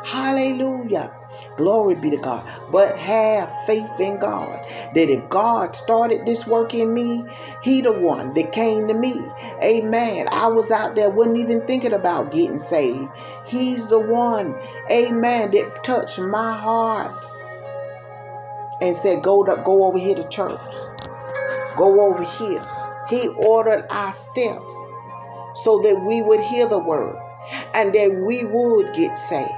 [0.04, 1.10] Hallelujah.
[1.56, 2.46] Glory be to God.
[2.70, 4.60] But have faith in God
[4.94, 7.24] that if God started this work in me,
[7.64, 9.22] He the one that came to me.
[9.64, 10.28] Amen.
[10.30, 13.08] I was out there, wasn't even thinking about getting saved.
[13.48, 14.54] He's the one,
[14.92, 17.24] amen, that touched my heart
[18.82, 20.60] and said, Go to, go over here to church.
[21.78, 22.68] Go over here.
[23.10, 24.75] He ordered our steps
[25.66, 27.18] so that we would hear the word
[27.74, 29.50] and that we would get saved.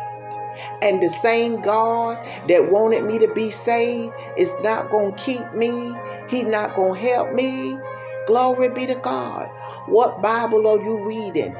[0.81, 2.17] And the same God
[2.47, 5.93] that wanted me to be saved is not going to keep me.
[6.29, 7.77] He's not going to help me.
[8.25, 9.49] Glory be to God.
[9.87, 11.55] What Bible are you reading?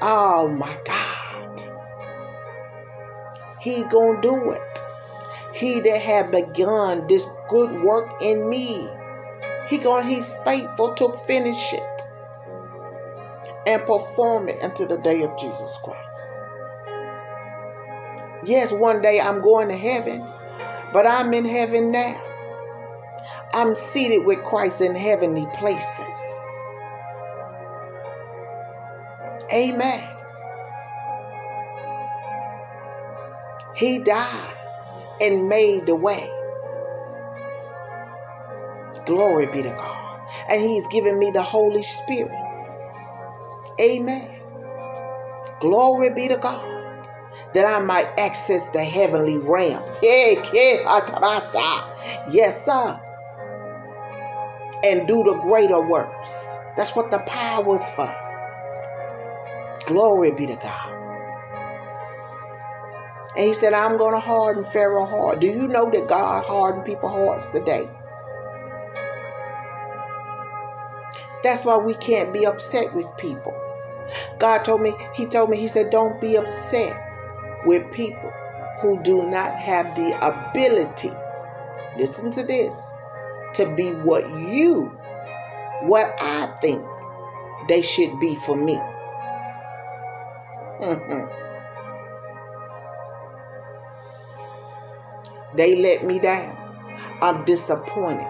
[0.00, 1.62] Oh my God.
[3.60, 4.62] He going to do it.
[5.54, 8.88] He that have begun this good work in me.
[9.68, 11.95] He going he's faithful to finish it
[13.66, 16.00] and perform it until the day of Jesus Christ.
[18.44, 20.24] Yes, one day I'm going to heaven,
[20.92, 22.22] but I'm in heaven now.
[23.52, 25.88] I'm seated with Christ in heavenly places.
[29.52, 30.08] Amen.
[33.76, 34.54] He died
[35.20, 36.30] and made the way.
[39.06, 40.20] Glory be to God.
[40.48, 42.45] And He's given me the Holy Spirit.
[43.80, 44.40] Amen.
[45.60, 46.76] Glory be to God
[47.54, 49.96] that I might access the heavenly realms.
[52.30, 53.00] Yes, sir.
[54.84, 56.28] And do the greater works.
[56.76, 58.14] That's what the power is for.
[59.86, 60.92] Glory be to God.
[63.36, 65.40] And he said, I'm going to harden Pharaoh's heart.
[65.40, 67.88] Do you know that God hardened people's hearts today?
[71.42, 73.54] That's why we can't be upset with people.
[74.38, 76.96] God told me, He told me, He said, don't be upset
[77.64, 78.32] with people
[78.82, 81.10] who do not have the ability,
[81.98, 82.74] listen to this,
[83.56, 84.92] to be what you,
[85.82, 86.84] what I think
[87.68, 88.78] they should be for me.
[95.56, 96.54] They let me down.
[97.22, 98.26] I'm disappointed.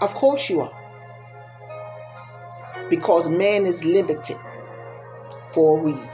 [0.00, 0.72] Of course you are.
[2.88, 4.38] Because man is limited.
[5.54, 6.10] For a reason.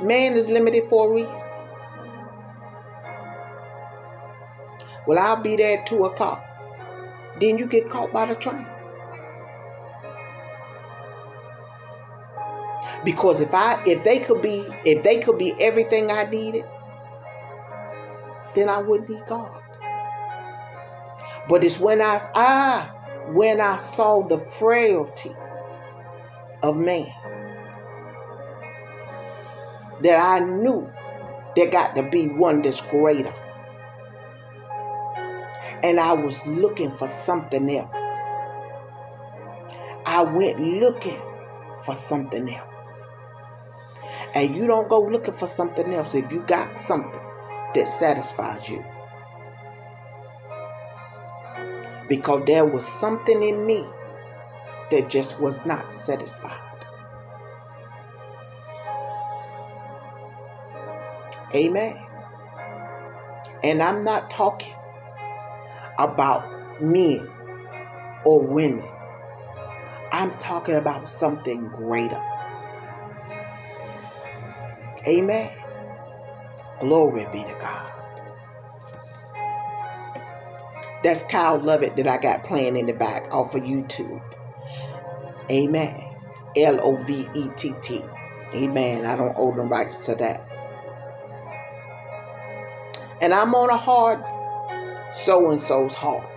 [0.00, 1.42] Man is limited for a reason.
[5.06, 6.44] Well, I'll be there at 2 o'clock.
[7.40, 8.66] Then you get caught by the train.
[13.04, 16.64] Because if I if they could be if they could be everything I needed,
[18.54, 19.62] then I wouldn't need God.
[21.48, 22.97] But it's when I ah
[23.34, 25.34] when I saw the frailty
[26.62, 27.12] of man
[30.02, 30.88] that I knew
[31.56, 33.34] there got to be one that's greater.
[35.82, 37.90] And I was looking for something else.
[40.06, 41.20] I went looking
[41.84, 42.68] for something else.
[44.34, 47.20] And you don't go looking for something else if you got something
[47.74, 48.84] that satisfies you.
[52.08, 53.84] Because there was something in me
[54.90, 56.68] that just was not satisfied.
[61.54, 61.96] Amen.
[63.62, 64.74] And I'm not talking
[65.98, 67.28] about men
[68.24, 68.84] or women.
[70.12, 72.22] I'm talking about something greater.
[75.06, 75.50] Amen.
[76.80, 77.97] Glory be to God.
[81.08, 84.20] That's Kyle Lovett that I got playing in the back off of YouTube.
[85.50, 86.04] Amen.
[86.54, 88.04] L O V E T T.
[88.52, 89.06] Amen.
[89.06, 90.46] I don't owe them rights to that.
[93.22, 94.22] And I'm on a hard
[95.24, 96.28] so and so's heart.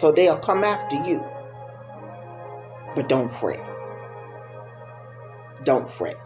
[0.00, 1.22] So they'll come after you.
[2.94, 3.60] But don't fret.
[5.66, 6.16] Don't fret.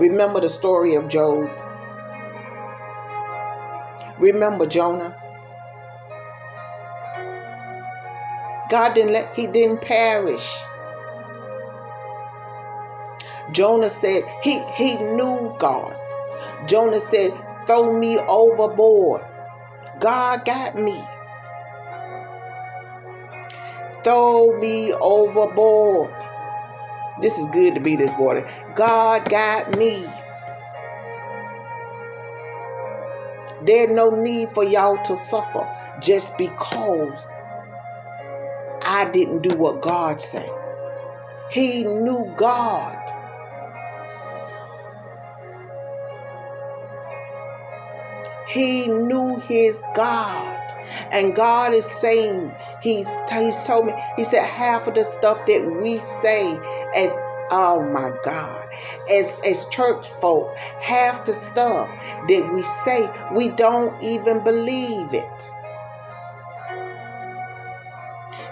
[0.00, 1.48] Remember the story of Job.
[4.18, 5.16] Remember Jonah.
[8.70, 10.46] God didn't let he didn't perish.
[13.52, 15.94] Jonah said he he knew God.
[16.66, 17.32] Jonah said,
[17.66, 19.22] throw me overboard.
[20.00, 21.02] God got me.
[24.02, 26.12] Throw me overboard.
[27.20, 28.48] This is good to be this water.
[28.76, 30.06] God got me.
[33.64, 35.66] There's no need for y'all to suffer
[36.00, 37.18] just because
[38.84, 40.50] I didn't do what God said.
[41.50, 43.00] He knew God.
[48.48, 50.54] He knew his God.
[51.10, 55.80] And God is saying, He's, he's told me, He said, half of the stuff that
[55.82, 56.52] we say
[56.94, 57.10] as,
[57.50, 58.68] oh my God,
[59.10, 61.88] as, as church folk, half the stuff
[62.28, 65.53] that we say, we don't even believe it.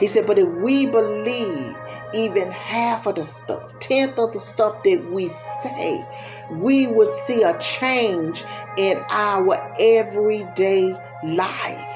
[0.03, 1.77] He said, but if we believe
[2.13, 5.29] even half of the stuff, tenth of the stuff that we
[5.63, 6.05] say,
[6.51, 8.43] we would see a change
[8.77, 10.93] in our everyday
[11.25, 11.89] life.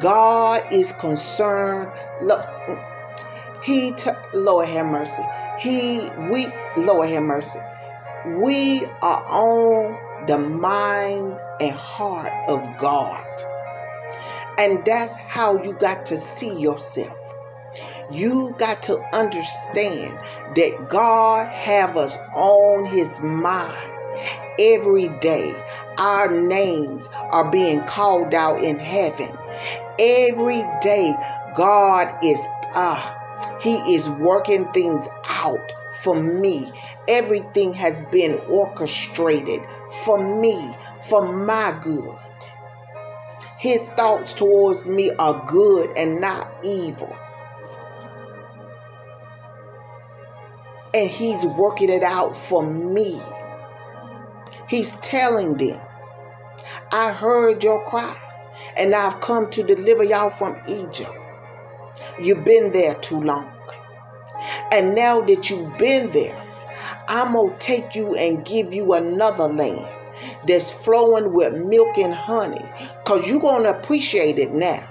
[0.00, 1.92] God is concerned.
[2.22, 2.46] Look,
[3.62, 5.22] He, t- Lord have mercy.
[5.60, 7.60] He, we, Lord have mercy.
[8.38, 13.51] We are on the mind and heart of God.
[14.58, 17.16] And that's how you got to see yourself.
[18.10, 20.18] You got to understand
[20.56, 23.90] that God have us on his mind
[24.58, 25.54] every day.
[25.96, 29.30] Our names are being called out in heaven.
[29.98, 31.14] Every day
[31.56, 32.38] God is
[32.74, 33.22] ah uh,
[33.60, 35.72] he is working things out
[36.02, 36.72] for me.
[37.08, 39.60] Everything has been orchestrated
[40.04, 40.76] for me,
[41.08, 42.16] for my good.
[43.62, 47.14] His thoughts towards me are good and not evil.
[50.92, 53.22] And he's working it out for me.
[54.68, 55.80] He's telling them,
[56.90, 58.16] I heard your cry,
[58.76, 61.16] and I've come to deliver y'all from Egypt.
[62.20, 63.48] You've been there too long.
[64.72, 66.36] And now that you've been there,
[67.06, 70.01] I'm going to take you and give you another land
[70.46, 72.64] that's flowing with milk and honey
[73.04, 74.88] because you're going to appreciate it now.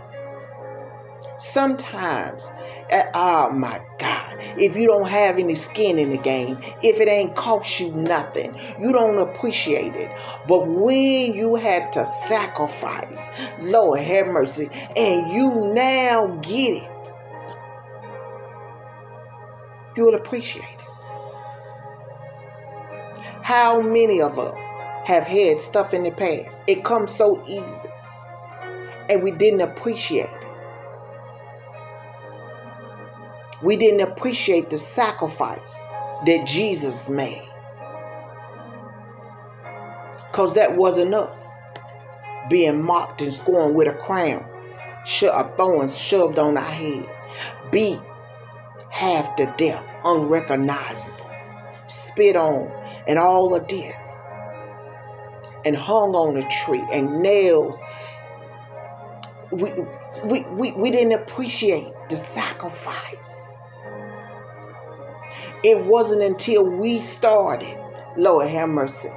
[1.53, 2.43] Sometimes,
[2.89, 7.07] eh, oh my God, if you don't have any skin in the game, if it
[7.07, 10.11] ain't cost you nothing, you don't appreciate it.
[10.47, 13.19] But when you had to sacrifice,
[13.59, 17.13] Lord have mercy, and you now get it,
[19.97, 20.81] you'll appreciate it.
[23.43, 24.70] How many of us
[25.05, 26.49] have had stuff in the past.
[26.67, 27.89] It comes so easy.
[29.09, 30.47] And we didn't appreciate it.
[33.63, 35.59] We didn't appreciate the sacrifice
[36.25, 37.47] that Jesus made.
[40.31, 41.37] Because that wasn't us
[42.49, 44.45] being mocked and scorned with a crown,
[45.23, 47.05] of thorns shoved on our head,
[47.71, 47.99] beat
[48.89, 51.29] half to death, unrecognizable,
[52.07, 52.71] spit on,
[53.07, 53.93] and all of this,
[55.65, 57.77] and hung on a tree, and nails.
[59.51, 59.71] We,
[60.25, 63.15] we, we, we didn't appreciate the sacrifice.
[65.63, 67.77] It wasn't until we started,
[68.17, 69.09] Lord have mercy.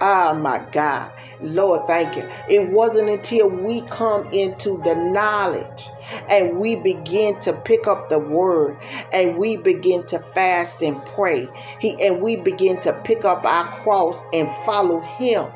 [0.00, 1.12] Ah, my God.
[1.42, 2.28] Lord, thank you.
[2.48, 5.86] It wasn't until we come into the knowledge
[6.28, 8.78] and we begin to pick up the word
[9.12, 11.48] and we begin to fast and pray.
[11.80, 15.46] He and we begin to pick up our cross and follow him.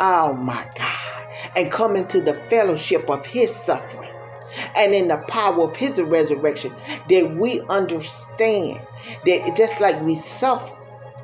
[0.00, 1.26] Oh my God.
[1.54, 4.10] And come into the fellowship of his suffering
[4.74, 6.74] and in the power of his resurrection
[7.08, 8.80] that we understand
[9.24, 10.72] that just like we suffer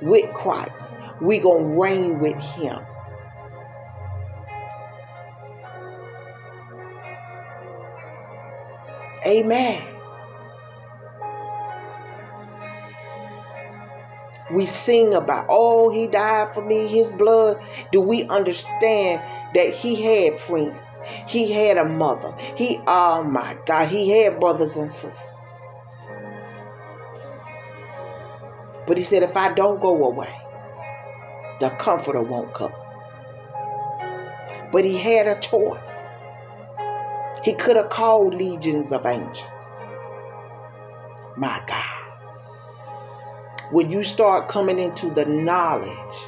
[0.01, 0.73] with Christ,
[1.21, 2.79] we gonna reign with him.
[9.25, 9.92] Amen.
[14.53, 17.59] We sing about, oh, he died for me, his blood.
[17.91, 19.23] Do we understand
[19.55, 20.77] that he had friends?
[21.27, 22.35] He had a mother.
[22.57, 25.15] He, oh my God, he had brothers and sisters.
[28.87, 30.35] But he said, if I don't go away,
[31.61, 32.73] the comforter won't come.
[34.73, 35.81] But he had a choice.
[37.45, 39.43] He could have called legions of angels.
[41.37, 42.02] My God.
[43.73, 46.19] When you start coming into the knowledge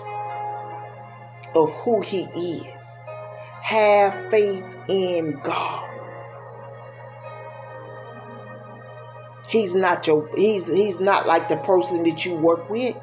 [1.55, 2.65] of who He is,
[3.63, 5.91] have faith in God.
[9.49, 12.97] He's not your he's he's not like the person that you work with.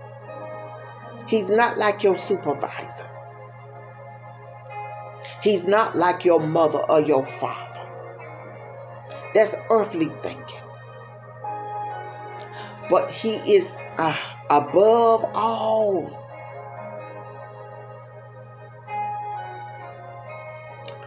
[1.28, 3.10] He's not like your supervisor.
[5.44, 7.88] He's not like your mother or your father.
[9.36, 10.62] That's earthly thinking.
[12.90, 13.66] But He is
[13.98, 14.16] uh,
[14.50, 16.10] above all.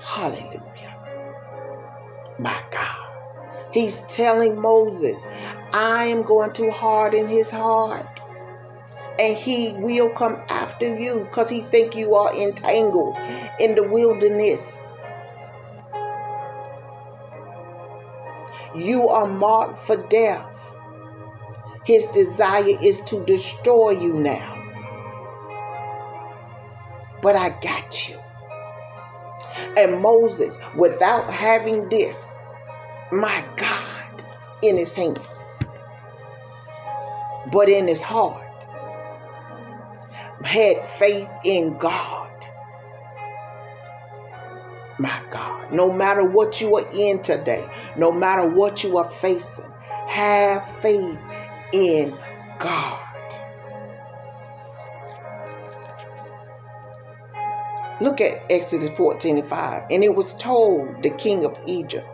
[0.04, 0.96] Hallelujah.
[2.38, 3.04] My God.
[3.72, 5.16] He's telling Moses,
[5.72, 8.20] I am going to harden his heart.
[9.18, 13.16] And he will come after you because he think you are entangled
[13.58, 14.62] in the wilderness.
[18.76, 20.53] You are marked for death.
[21.84, 24.52] His desire is to destroy you now.
[27.22, 28.18] But I got you.
[29.76, 32.16] And Moses, without having this,
[33.12, 34.24] my God,
[34.62, 35.20] in his hand,
[37.52, 38.42] but in his heart,
[40.42, 42.24] had faith in God
[44.98, 47.66] my God, no matter what you are in today,
[47.96, 49.64] no matter what you are facing,
[50.08, 51.18] have faith
[51.74, 52.16] in
[52.60, 53.00] God.
[58.00, 59.82] Look at Exodus 14 and 5.
[59.90, 62.06] And it was told the king of Egypt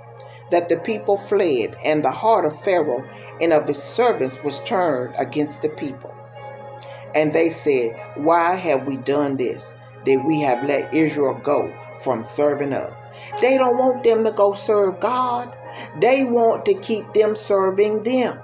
[0.50, 3.08] that the people fled, and the heart of Pharaoh
[3.40, 6.12] and of his servants was turned against the people.
[7.14, 9.62] And they said, Why have we done this,
[10.06, 12.94] that we have let Israel go from serving us.
[13.40, 15.54] They don't want them to go serve God.
[16.00, 18.40] They want to keep them serving them.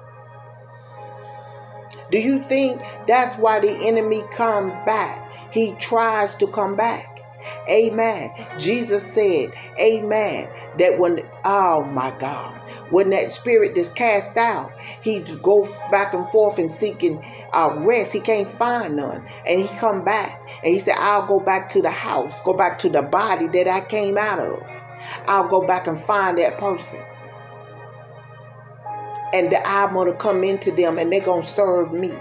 [2.10, 5.52] Do you think that's why the enemy comes back?
[5.52, 7.16] He tries to come back.
[7.68, 8.30] Amen.
[8.58, 10.48] Jesus said, Amen,
[10.78, 16.28] that when, oh my God, when that spirit is cast out, he go back and
[16.30, 18.12] forth and seeking uh, rest.
[18.12, 19.26] He can't find none.
[19.46, 22.78] And he come back and he said, I'll go back to the house, go back
[22.80, 24.62] to the body that I came out of.
[25.26, 26.98] I'll go back and find that person.
[29.32, 32.12] And I'm going to come into them and they're going to serve me.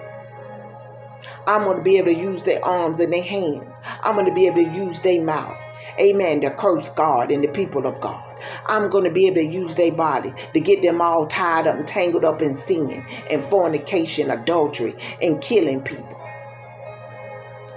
[1.47, 3.71] I'm going to be able to use their arms and their hands.
[4.01, 5.57] I'm going to be able to use their mouth.
[5.99, 6.41] Amen.
[6.41, 8.23] To curse God and the people of God.
[8.65, 11.77] I'm going to be able to use their body to get them all tied up
[11.77, 16.19] and tangled up in sin and fornication, adultery, and killing people.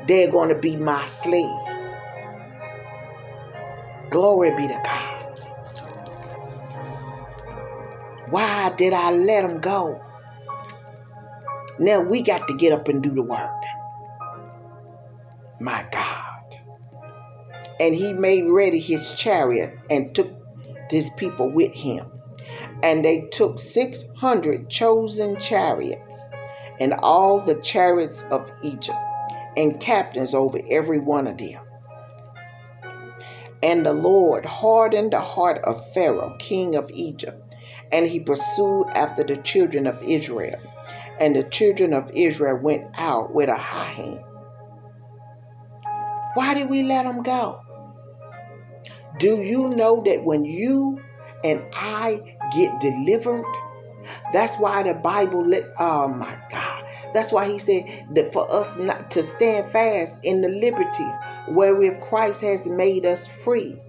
[0.06, 1.50] They're going to be my slave.
[4.10, 5.17] Glory be to God.
[8.30, 10.00] Why did I let them go?
[11.78, 13.50] Now we got to get up and do the work.
[15.60, 16.24] My God.
[17.80, 20.28] And he made ready his chariot and took
[20.90, 22.06] his people with him.
[22.82, 26.18] And they took 600 chosen chariots
[26.80, 28.98] and all the chariots of Egypt
[29.56, 31.60] and captains over every one of them.
[33.62, 37.47] And the Lord hardened the heart of Pharaoh, king of Egypt,
[37.92, 40.60] and he pursued after the children of Israel.
[41.20, 44.20] And the children of Israel went out with a high hand.
[46.34, 47.60] Why did we let them go?
[49.18, 51.00] Do you know that when you
[51.42, 53.44] and I get delivered,
[54.32, 56.84] that's why the Bible let, oh my God,
[57.14, 61.06] that's why he said that for us not to stand fast in the liberty
[61.48, 63.80] wherewith Christ has made us free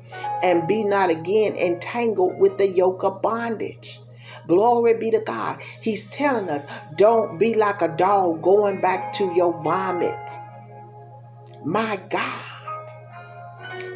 [0.44, 4.00] and be not again entangled with the yoke of bondage.
[4.48, 5.60] Glory be to God.
[5.82, 6.66] He's telling us
[6.98, 10.18] don't be like a dog going back to your vomit.
[11.66, 12.46] My God.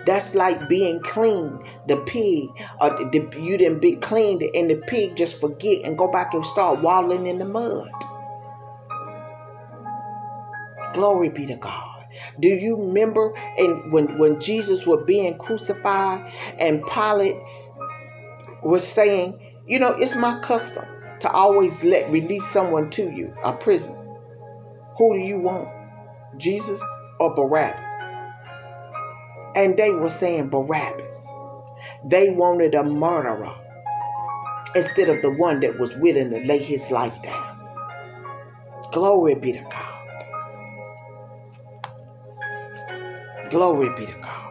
[0.05, 1.59] That's like being clean.
[1.87, 2.49] The pig,
[2.81, 6.33] uh, or the, you didn't be cleaned, and the pig just forget and go back
[6.33, 7.89] and start wallowing in the mud.
[10.93, 11.92] Glory be to God.
[12.39, 17.35] Do you remember and when, when Jesus was being crucified and Pilate
[18.63, 20.85] was saying, you know, it's my custom
[21.21, 23.95] to always let release someone to you, a prisoner.
[24.97, 25.69] Who do you want?
[26.37, 26.79] Jesus
[27.19, 27.79] or Barabbas?
[29.55, 31.13] And they were saying Barabbas.
[32.09, 33.55] They wanted a murderer
[34.75, 37.59] instead of the one that was willing to lay his life down.
[38.91, 39.92] Glory be to God.
[43.53, 44.43] Glory be to God.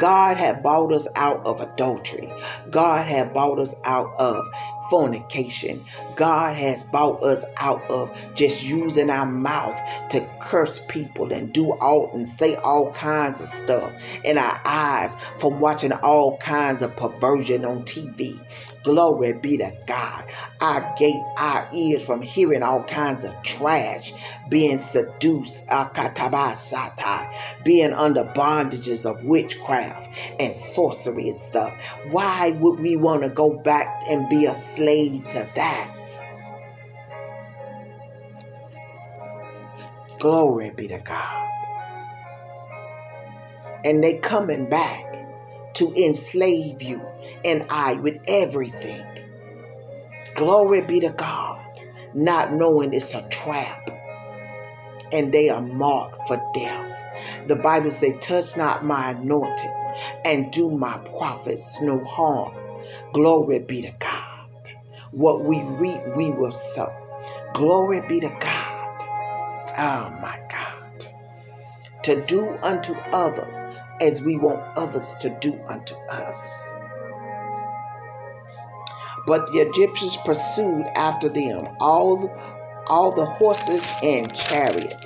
[0.00, 2.32] God had bought us out of adultery.
[2.70, 4.46] God had bought us out of
[4.88, 5.84] fornication.
[6.16, 9.76] God has bought us out of just using our mouth
[10.10, 13.92] to curse people and do all and say all kinds of stuff.
[14.24, 18.40] And our eyes from watching all kinds of perversion on TV.
[18.86, 20.26] Glory be to God.
[20.60, 24.12] I gate, our ears from hearing all kinds of trash,
[24.48, 25.60] being seduced,
[27.64, 31.74] being under bondages of witchcraft and sorcery and stuff.
[32.12, 35.92] Why would we want to go back and be a slave to that?
[40.20, 41.50] Glory be to God.
[43.84, 45.02] And they coming back
[45.74, 47.00] to enslave you
[47.44, 49.04] and I with everything.
[50.36, 51.60] Glory be to God,
[52.14, 53.88] not knowing it's a trap
[55.12, 57.48] and they are marked for death.
[57.48, 59.70] The Bible says, Touch not my anointed
[60.24, 62.54] and do my prophets no harm.
[63.12, 64.48] Glory be to God.
[65.12, 66.92] What we reap, we will sow.
[67.54, 69.02] Glory be to God.
[69.78, 71.08] Oh my God.
[72.04, 73.54] To do unto others
[74.00, 76.65] as we want others to do unto us.
[79.26, 82.30] But the Egyptians pursued after them all,
[82.86, 85.04] all the horses and chariots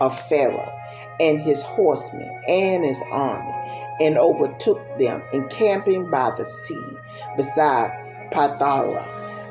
[0.00, 0.72] of Pharaoh
[1.18, 3.52] and his horsemen and his army,
[4.00, 6.96] and overtook them, encamping by the sea
[7.36, 7.90] beside
[8.32, 9.04] Pathara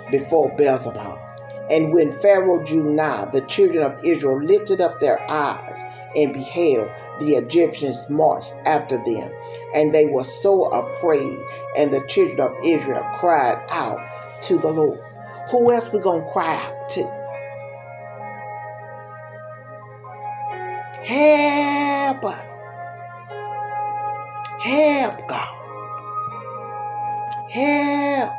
[0.09, 1.19] before Baalzephon.
[1.69, 5.77] And when Pharaoh drew nigh, the children of Israel lifted up their eyes
[6.15, 6.89] and beheld
[7.19, 9.31] the Egyptians marched after them,
[9.73, 11.37] and they were so afraid.
[11.77, 13.99] And the children of Israel cried out
[14.43, 14.99] to the Lord.
[15.51, 17.19] Who else we gonna cry out to?
[21.05, 22.45] Help us.
[24.61, 25.55] Help God.
[27.49, 28.33] Help.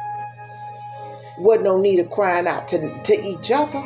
[1.39, 3.83] Wasn't no need of crying out to, to each other.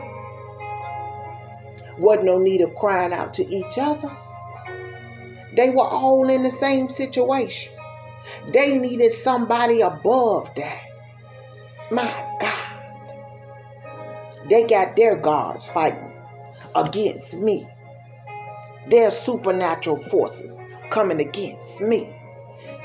[1.98, 4.10] Wasn't no need of crying out to each other.
[5.56, 7.72] They were all in the same situation.
[8.52, 10.82] They needed somebody above that.
[11.90, 12.74] My God.
[14.48, 16.12] They got their gods fighting
[16.74, 17.66] against me.
[18.90, 20.50] Their supernatural forces
[20.90, 22.14] coming against me.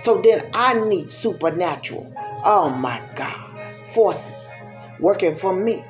[0.05, 2.13] So then I need supernatural,
[2.45, 4.21] oh my God, forces
[4.99, 5.83] working for me.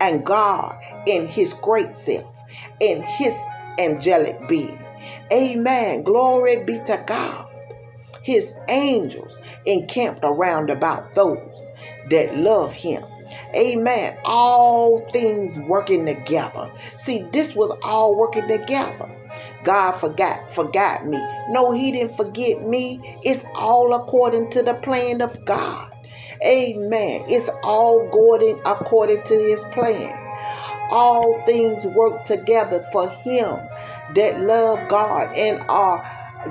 [0.00, 2.34] And God in His great self,
[2.80, 3.34] in His
[3.78, 4.78] angelic being,
[5.32, 6.02] Amen.
[6.02, 7.46] Glory be to God.
[8.22, 11.38] His angels encamped around about those
[12.10, 13.04] that love him.
[13.54, 14.16] Amen.
[14.24, 16.70] All things working together.
[17.04, 19.08] See, this was all working together.
[19.64, 21.18] God forgot forgot me.
[21.50, 23.18] No, he didn't forget me.
[23.22, 25.88] It's all according to the plan of God.
[26.42, 27.24] Amen.
[27.28, 30.16] It's all going according to his plan.
[30.90, 33.60] All things work together for him
[34.14, 36.04] that love God and are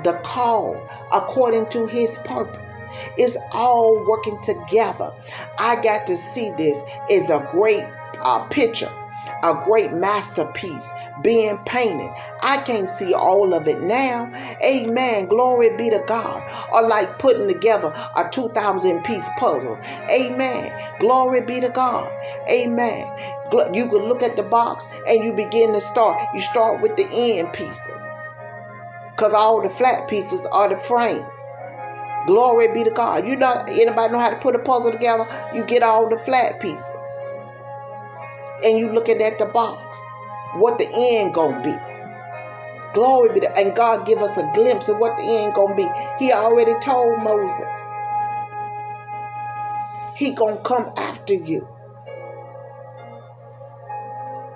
[0.04, 0.80] the call
[1.12, 2.66] according to his purpose.
[3.16, 5.12] It's all working together.
[5.58, 6.78] I got to see this
[7.10, 7.84] as a great
[8.20, 8.92] uh, picture
[9.42, 10.84] a great masterpiece
[11.22, 12.10] being painted.
[12.40, 14.30] I can't see all of it now.
[14.62, 15.26] Amen.
[15.26, 16.42] Glory be to God.
[16.72, 19.78] Or like putting together a 2,000 piece puzzle.
[20.08, 20.72] Amen.
[21.00, 22.10] Glory be to God.
[22.48, 23.06] Amen.
[23.74, 26.18] You can look at the box and you begin to start.
[26.34, 27.76] You start with the end pieces.
[29.10, 31.24] Because all the flat pieces are the frame.
[32.26, 33.26] Glory be to God.
[33.26, 35.26] You know anybody know how to put a puzzle together?
[35.54, 36.84] You get all the flat pieces
[38.64, 39.96] and you looking at the box,
[40.56, 41.74] what the end gonna be.
[42.94, 45.88] Glory be to and God give us a glimpse of what the end gonna be.
[46.18, 47.68] He already told Moses.
[50.16, 51.66] He gonna come after you.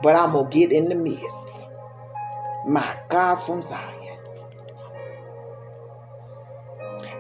[0.03, 1.25] But I'm gonna get in the midst.
[2.67, 4.19] My God from Zion.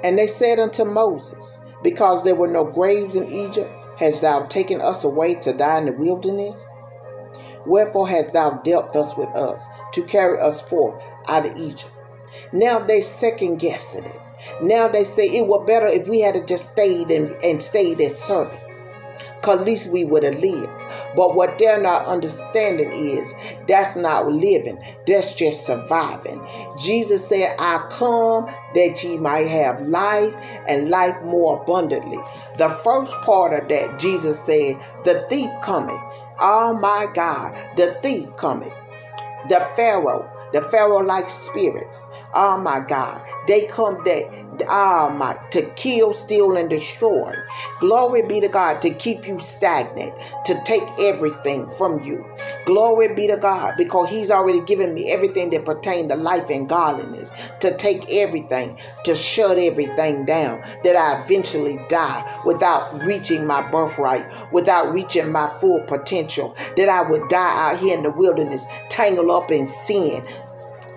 [0.03, 1.45] And they said unto Moses,
[1.82, 5.87] Because there were no graves in Egypt, hast thou taken us away to die in
[5.87, 6.61] the wilderness?
[7.67, 9.61] Wherefore hast thou dealt thus with us,
[9.95, 11.91] to carry us forth out of Egypt?
[12.53, 14.21] Now they second guessing it.
[14.62, 18.19] Now they say it were better if we had just stayed and, and stayed as
[18.25, 18.61] servants.
[19.43, 20.73] Cause at least we would have lived.
[21.15, 23.29] But what they're not understanding is
[23.69, 24.79] that's not living.
[25.07, 26.41] That's just surviving.
[26.81, 30.33] Jesus said, I come that ye might have life
[30.67, 32.19] and life more abundantly.
[32.57, 36.01] The first part of that, Jesus said, the thief coming
[36.41, 38.72] Oh my God, the thief coming,
[39.49, 41.97] the Pharaoh, the Pharaoh like spirits.
[42.35, 44.28] Oh my God, they come that
[44.68, 47.34] Ah, my to kill, steal, and destroy.
[47.80, 50.14] Glory be to God to keep you stagnant,
[50.46, 52.24] to take everything from you.
[52.66, 56.68] Glory be to God because He's already given me everything that pertains to life and
[56.68, 57.28] godliness.
[57.61, 64.52] To take everything, to shut everything down, that I eventually die without reaching my birthright,
[64.52, 69.30] without reaching my full potential, that I would die out here in the wilderness, tangled
[69.30, 70.26] up in sin,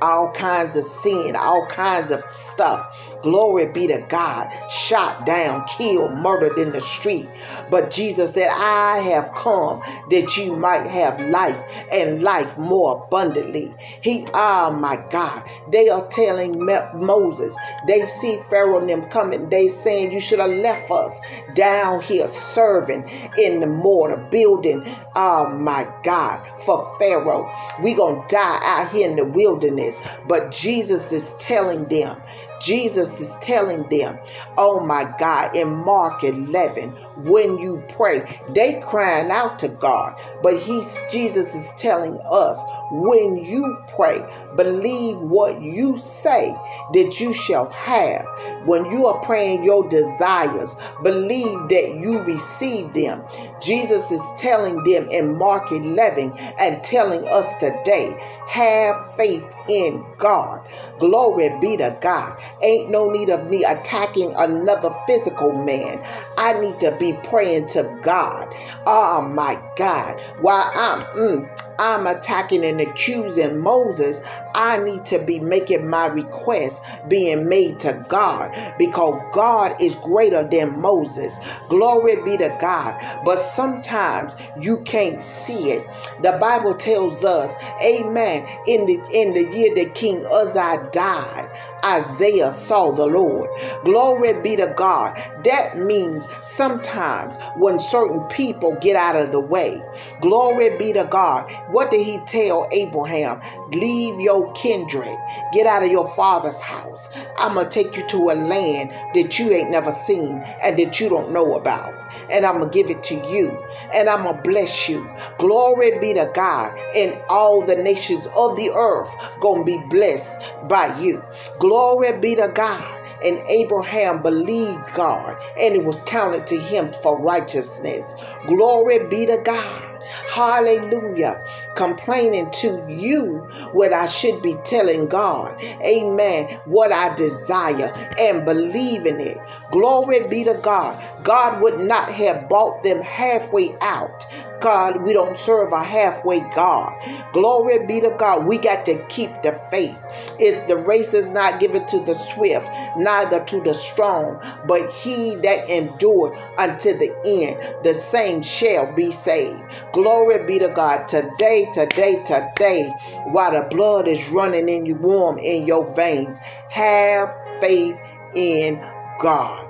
[0.02, 2.22] all kinds of sin, all kinds of
[2.54, 2.86] stuff.
[3.24, 4.48] Glory be to God.
[4.70, 7.28] Shot down, killed, murdered in the street.
[7.70, 11.58] But Jesus said, I have come that you might have life
[11.92, 13.74] and life more abundantly.
[14.02, 16.64] He, oh my God, they are telling
[16.96, 17.54] Moses,
[17.88, 19.50] they see Pharaoh and them coming.
[19.50, 21.14] They saying, You should have left us
[21.54, 24.84] down here serving in the mortar, building,
[25.16, 27.52] oh my God, for Pharaoh.
[27.84, 29.96] we going to die out here in the wilderness.
[30.28, 32.22] But Jesus is telling them,
[32.62, 34.18] Jesus is telling them,
[34.58, 36.90] oh my God, in Mark 11,
[37.24, 42.58] when you pray, they crying out to God, but he's Jesus is telling us,
[42.92, 44.22] when you pray,
[44.56, 46.56] believe what you say
[46.94, 48.26] that you shall have.
[48.66, 50.70] When you are praying your desires,
[51.04, 53.24] believe that you receive them.
[53.62, 58.16] Jesus is telling them in Mark 11 and telling us today,
[58.48, 60.66] have faith in God.
[61.00, 62.40] Glory be to God.
[62.62, 66.02] Ain't no need of me attacking another physical man.
[66.38, 68.48] I need to be praying to God.
[68.86, 70.20] Oh my God.
[70.42, 74.18] While I'm mm, I'm attacking and accusing Moses,
[74.56, 80.48] I need to be making my request being made to God because God is greater
[80.50, 81.32] than Moses.
[81.70, 82.96] Glory be to God.
[83.24, 85.86] But sometimes you can't see it.
[86.22, 87.52] The Bible tells us,
[87.82, 91.50] Amen, in the in the year that King Uzziah died,
[91.84, 93.50] Isaiah saw the Lord.
[93.86, 95.16] Glory be to God.
[95.46, 96.24] That means
[96.56, 99.82] sometimes when certain people get out of the way,
[100.22, 101.50] glory be to God.
[101.72, 103.42] What did he tell Abraham?
[103.72, 105.18] Leave your kindred,
[105.54, 107.00] get out of your father's house.
[107.38, 111.00] I'm going to take you to a land that you ain't never seen and that
[111.00, 111.94] you don't know about.
[112.32, 113.50] And I'm going to give it to you.
[113.94, 115.08] And I'm going to bless you.
[115.40, 116.78] Glory be to God.
[116.96, 119.10] And all the nations of the earth
[119.42, 120.30] going to be blessed
[120.70, 121.24] by you.
[121.60, 122.94] Glory be to God.
[123.24, 128.06] And Abraham believed God, and it was counted to him for righteousness.
[128.46, 129.87] Glory be to God.
[130.30, 131.42] Hallelujah.
[131.76, 135.62] Complaining to you what I should be telling God.
[135.62, 136.60] Amen.
[136.66, 139.38] What I desire and believe in it.
[139.72, 141.04] Glory be to God.
[141.24, 144.26] God would not have bought them halfway out.
[144.62, 146.94] God, we don't serve a halfway God.
[147.34, 148.46] Glory be to God.
[148.46, 149.96] We got to keep the faith.
[150.40, 152.66] If the race is not given to the swift,
[152.98, 159.12] neither to the strong, but he that endured unto the end, the same shall be
[159.12, 159.62] saved.
[159.98, 161.08] Glory be to God.
[161.08, 162.94] Today, today, today,
[163.32, 166.38] while the blood is running in you warm in your veins,
[166.70, 167.96] have faith
[168.36, 168.76] in
[169.20, 169.66] God.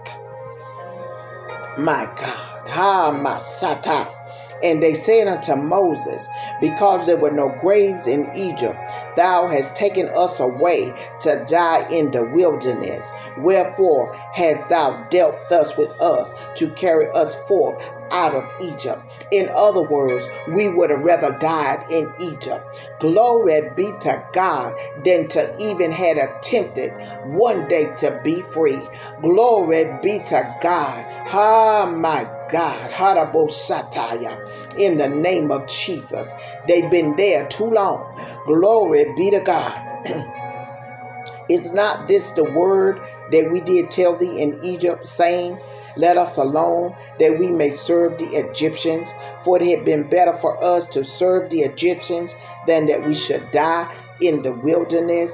[1.78, 2.68] My God.
[2.68, 4.14] Ha Masata.
[4.62, 6.26] And they said unto Moses,
[6.60, 8.78] Because there were no graves in Egypt,
[9.18, 13.08] thou hast taken us away to die in the wilderness.
[13.40, 19.02] Wherefore hast thou dealt thus with us to carry us forth out of Egypt?
[19.32, 22.66] In other words, we would have rather died in Egypt.
[23.02, 26.94] Glory be to God than to even had attempted
[27.26, 28.80] one day to be free.
[29.22, 31.04] Glory be to God.
[31.30, 32.92] Ah, my God.
[32.92, 34.80] Harabosataya.
[34.80, 36.28] In the name of Jesus.
[36.68, 38.04] They've been there too long.
[38.46, 39.84] Glory be to God.
[41.50, 43.00] Is not this the word
[43.32, 45.60] that we did tell thee in Egypt, saying,
[45.96, 49.10] Let us alone, that we may serve the Egyptians?
[49.46, 52.32] For it had been better for us to serve the Egyptians
[52.68, 55.32] than that we should die in the wilderness.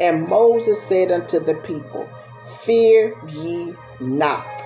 [0.00, 2.08] And Moses said unto the people,
[2.64, 4.59] Fear ye not.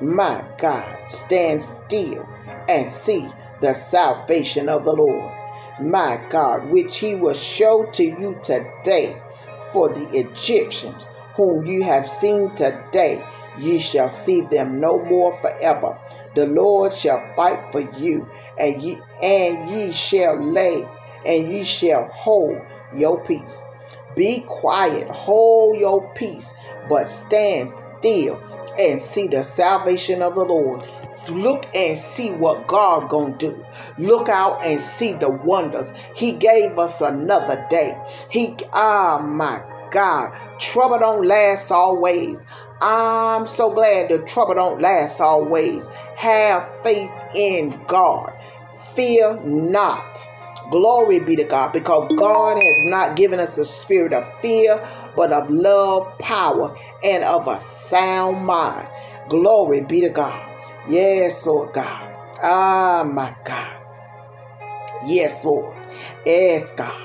[0.00, 2.26] My God, stand still
[2.70, 3.28] and see
[3.60, 5.30] the salvation of the Lord.
[5.78, 9.20] My God, which he will show to you today.
[9.74, 11.02] For the Egyptians
[11.36, 13.22] whom you have seen today,
[13.58, 15.98] ye shall see them no more forever.
[16.34, 18.26] The Lord shall fight for you,
[18.58, 20.82] and ye and ye shall lay,
[21.26, 22.58] and ye shall hold
[22.96, 23.62] your peace.
[24.16, 26.46] Be quiet, hold your peace,
[26.88, 28.40] but stand still
[28.80, 30.82] and see the salvation of the Lord.
[31.28, 33.64] Look and see what God gonna do.
[33.98, 35.88] Look out and see the wonders.
[36.14, 37.94] He gave us another day.
[38.30, 39.62] He ah my
[39.92, 42.38] God, trouble don't last always.
[42.80, 45.82] I'm so glad the trouble don't last always.
[46.16, 48.32] Have faith in God.
[48.96, 50.18] Fear not.
[50.70, 54.78] Glory be to God because God has not given us the spirit of fear,
[55.20, 58.88] but of love, power, and of a sound mind.
[59.28, 60.48] Glory be to God.
[60.88, 62.16] Yes, Lord God.
[62.42, 63.76] Ah, my God.
[65.06, 65.76] Yes, Lord.
[66.24, 66.98] Yes, God.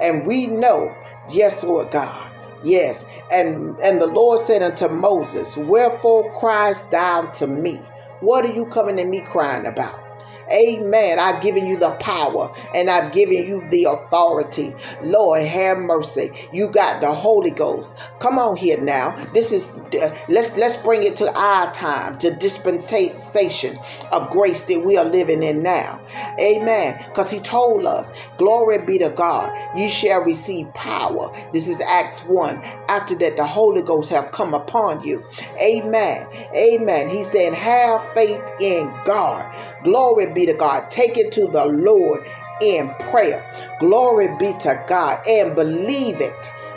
[0.00, 0.94] And we know,
[1.30, 2.32] yes, Lord God.
[2.64, 7.82] Yes, and and the Lord said unto Moses, Wherefore criest thou to me?
[8.20, 10.07] What are you coming to me crying about?
[10.52, 11.18] Amen.
[11.18, 14.74] I've given you the power and I've given you the authority.
[15.02, 16.32] Lord, have mercy.
[16.52, 17.90] You got the Holy Ghost.
[18.20, 19.28] Come on here now.
[19.34, 19.62] This is
[19.94, 23.78] uh, let's let's bring it to our time, to dispensation
[24.10, 26.00] of grace that we are living in now.
[26.38, 27.04] Amen.
[27.08, 28.06] Because he told us,
[28.38, 31.32] Glory be to God, you shall receive power.
[31.52, 32.56] This is Acts 1.
[32.88, 35.24] After that, the Holy Ghost have come upon you.
[35.60, 36.26] Amen.
[36.54, 37.10] Amen.
[37.10, 39.44] He said, Have faith in God.
[39.84, 40.90] Glory be to God.
[40.90, 42.26] Take it to the Lord
[42.60, 43.44] in prayer.
[43.80, 46.34] Glory be to God and believe it.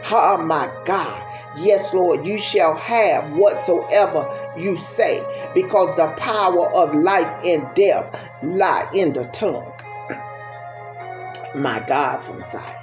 [0.09, 1.28] Oh my God.
[1.57, 5.22] Yes, Lord, you shall have whatsoever you say,
[5.53, 9.72] because the power of life and death lie in the tongue.
[11.55, 12.76] My God from Zion.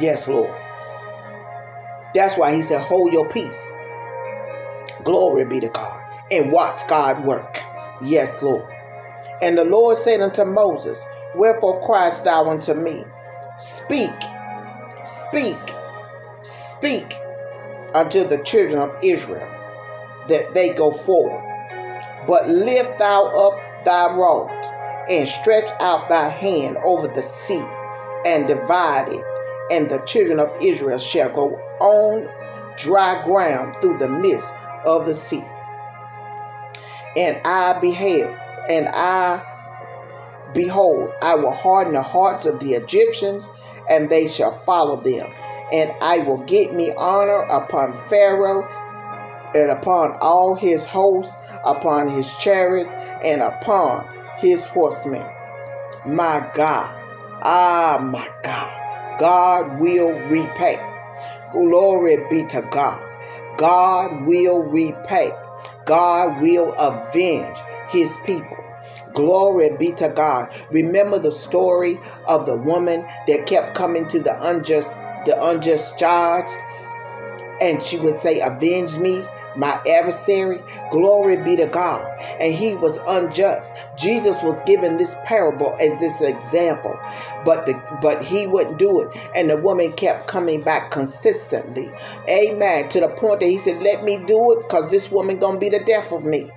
[0.00, 0.58] Yes, Lord.
[2.14, 3.56] That's why he said, hold your peace.
[5.04, 6.00] Glory be to God.
[6.30, 7.60] And watch God work.
[8.02, 8.68] Yes, Lord.
[9.42, 10.98] And the Lord said unto Moses,
[11.34, 13.04] Wherefore criest thou unto me?
[13.76, 14.10] Speak,
[15.28, 15.58] speak,
[16.70, 17.14] speak
[17.94, 19.48] unto the children of Israel
[20.28, 21.42] that they go forward.
[22.26, 24.50] But lift thou up thy rod
[25.08, 27.64] and stretch out thy hand over the sea
[28.24, 29.24] and divide it,
[29.70, 32.28] and the children of Israel shall go on
[32.78, 34.48] dry ground through the midst
[34.84, 35.44] of the sea.
[37.16, 38.36] And I beheld,
[38.68, 39.42] and I
[40.52, 43.44] behold, I will harden the hearts of the Egyptians,
[43.88, 45.28] and they shall follow them.
[45.72, 48.66] And I will get me honor upon Pharaoh
[49.54, 51.32] and upon all his hosts,
[51.64, 52.88] upon his chariot,
[53.24, 54.06] and upon
[54.40, 55.24] his horsemen.
[56.06, 56.94] My God,
[57.42, 60.78] ah, my God, God will repay.
[61.52, 63.00] Glory be to God.
[63.58, 65.32] God will repay.
[65.86, 67.56] God will avenge
[67.90, 68.56] his people.
[69.14, 70.48] Glory be to God.
[70.70, 74.90] Remember the story of the woman that kept coming to the unjust
[75.24, 76.50] the unjust judge
[77.60, 79.24] and she would say, Avenge me
[79.56, 80.60] my adversary.
[80.90, 82.02] Glory be to God.
[82.40, 83.68] And he was unjust.
[83.98, 86.98] Jesus was given this parable as this example,
[87.44, 89.08] but the, but he wouldn't do it.
[89.34, 91.90] And the woman kept coming back consistently.
[92.28, 92.88] Amen.
[92.90, 95.70] To the point that he said, Let me do it because this woman gonna be
[95.70, 96.50] the death of me.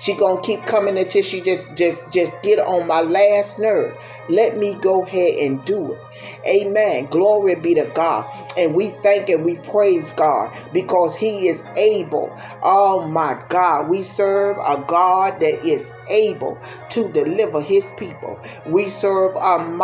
[0.00, 3.96] She gonna keep coming until she just just just get on my last nerve.
[4.28, 5.98] Let me go ahead and do it.
[6.46, 7.06] Amen.
[7.10, 8.26] Glory be to God.
[8.56, 12.36] And we thank and we praise God because He is able.
[12.62, 13.88] Oh my God.
[13.88, 16.58] We serve a God that is able
[16.90, 18.38] to deliver His people.
[18.66, 19.82] We serve a mighty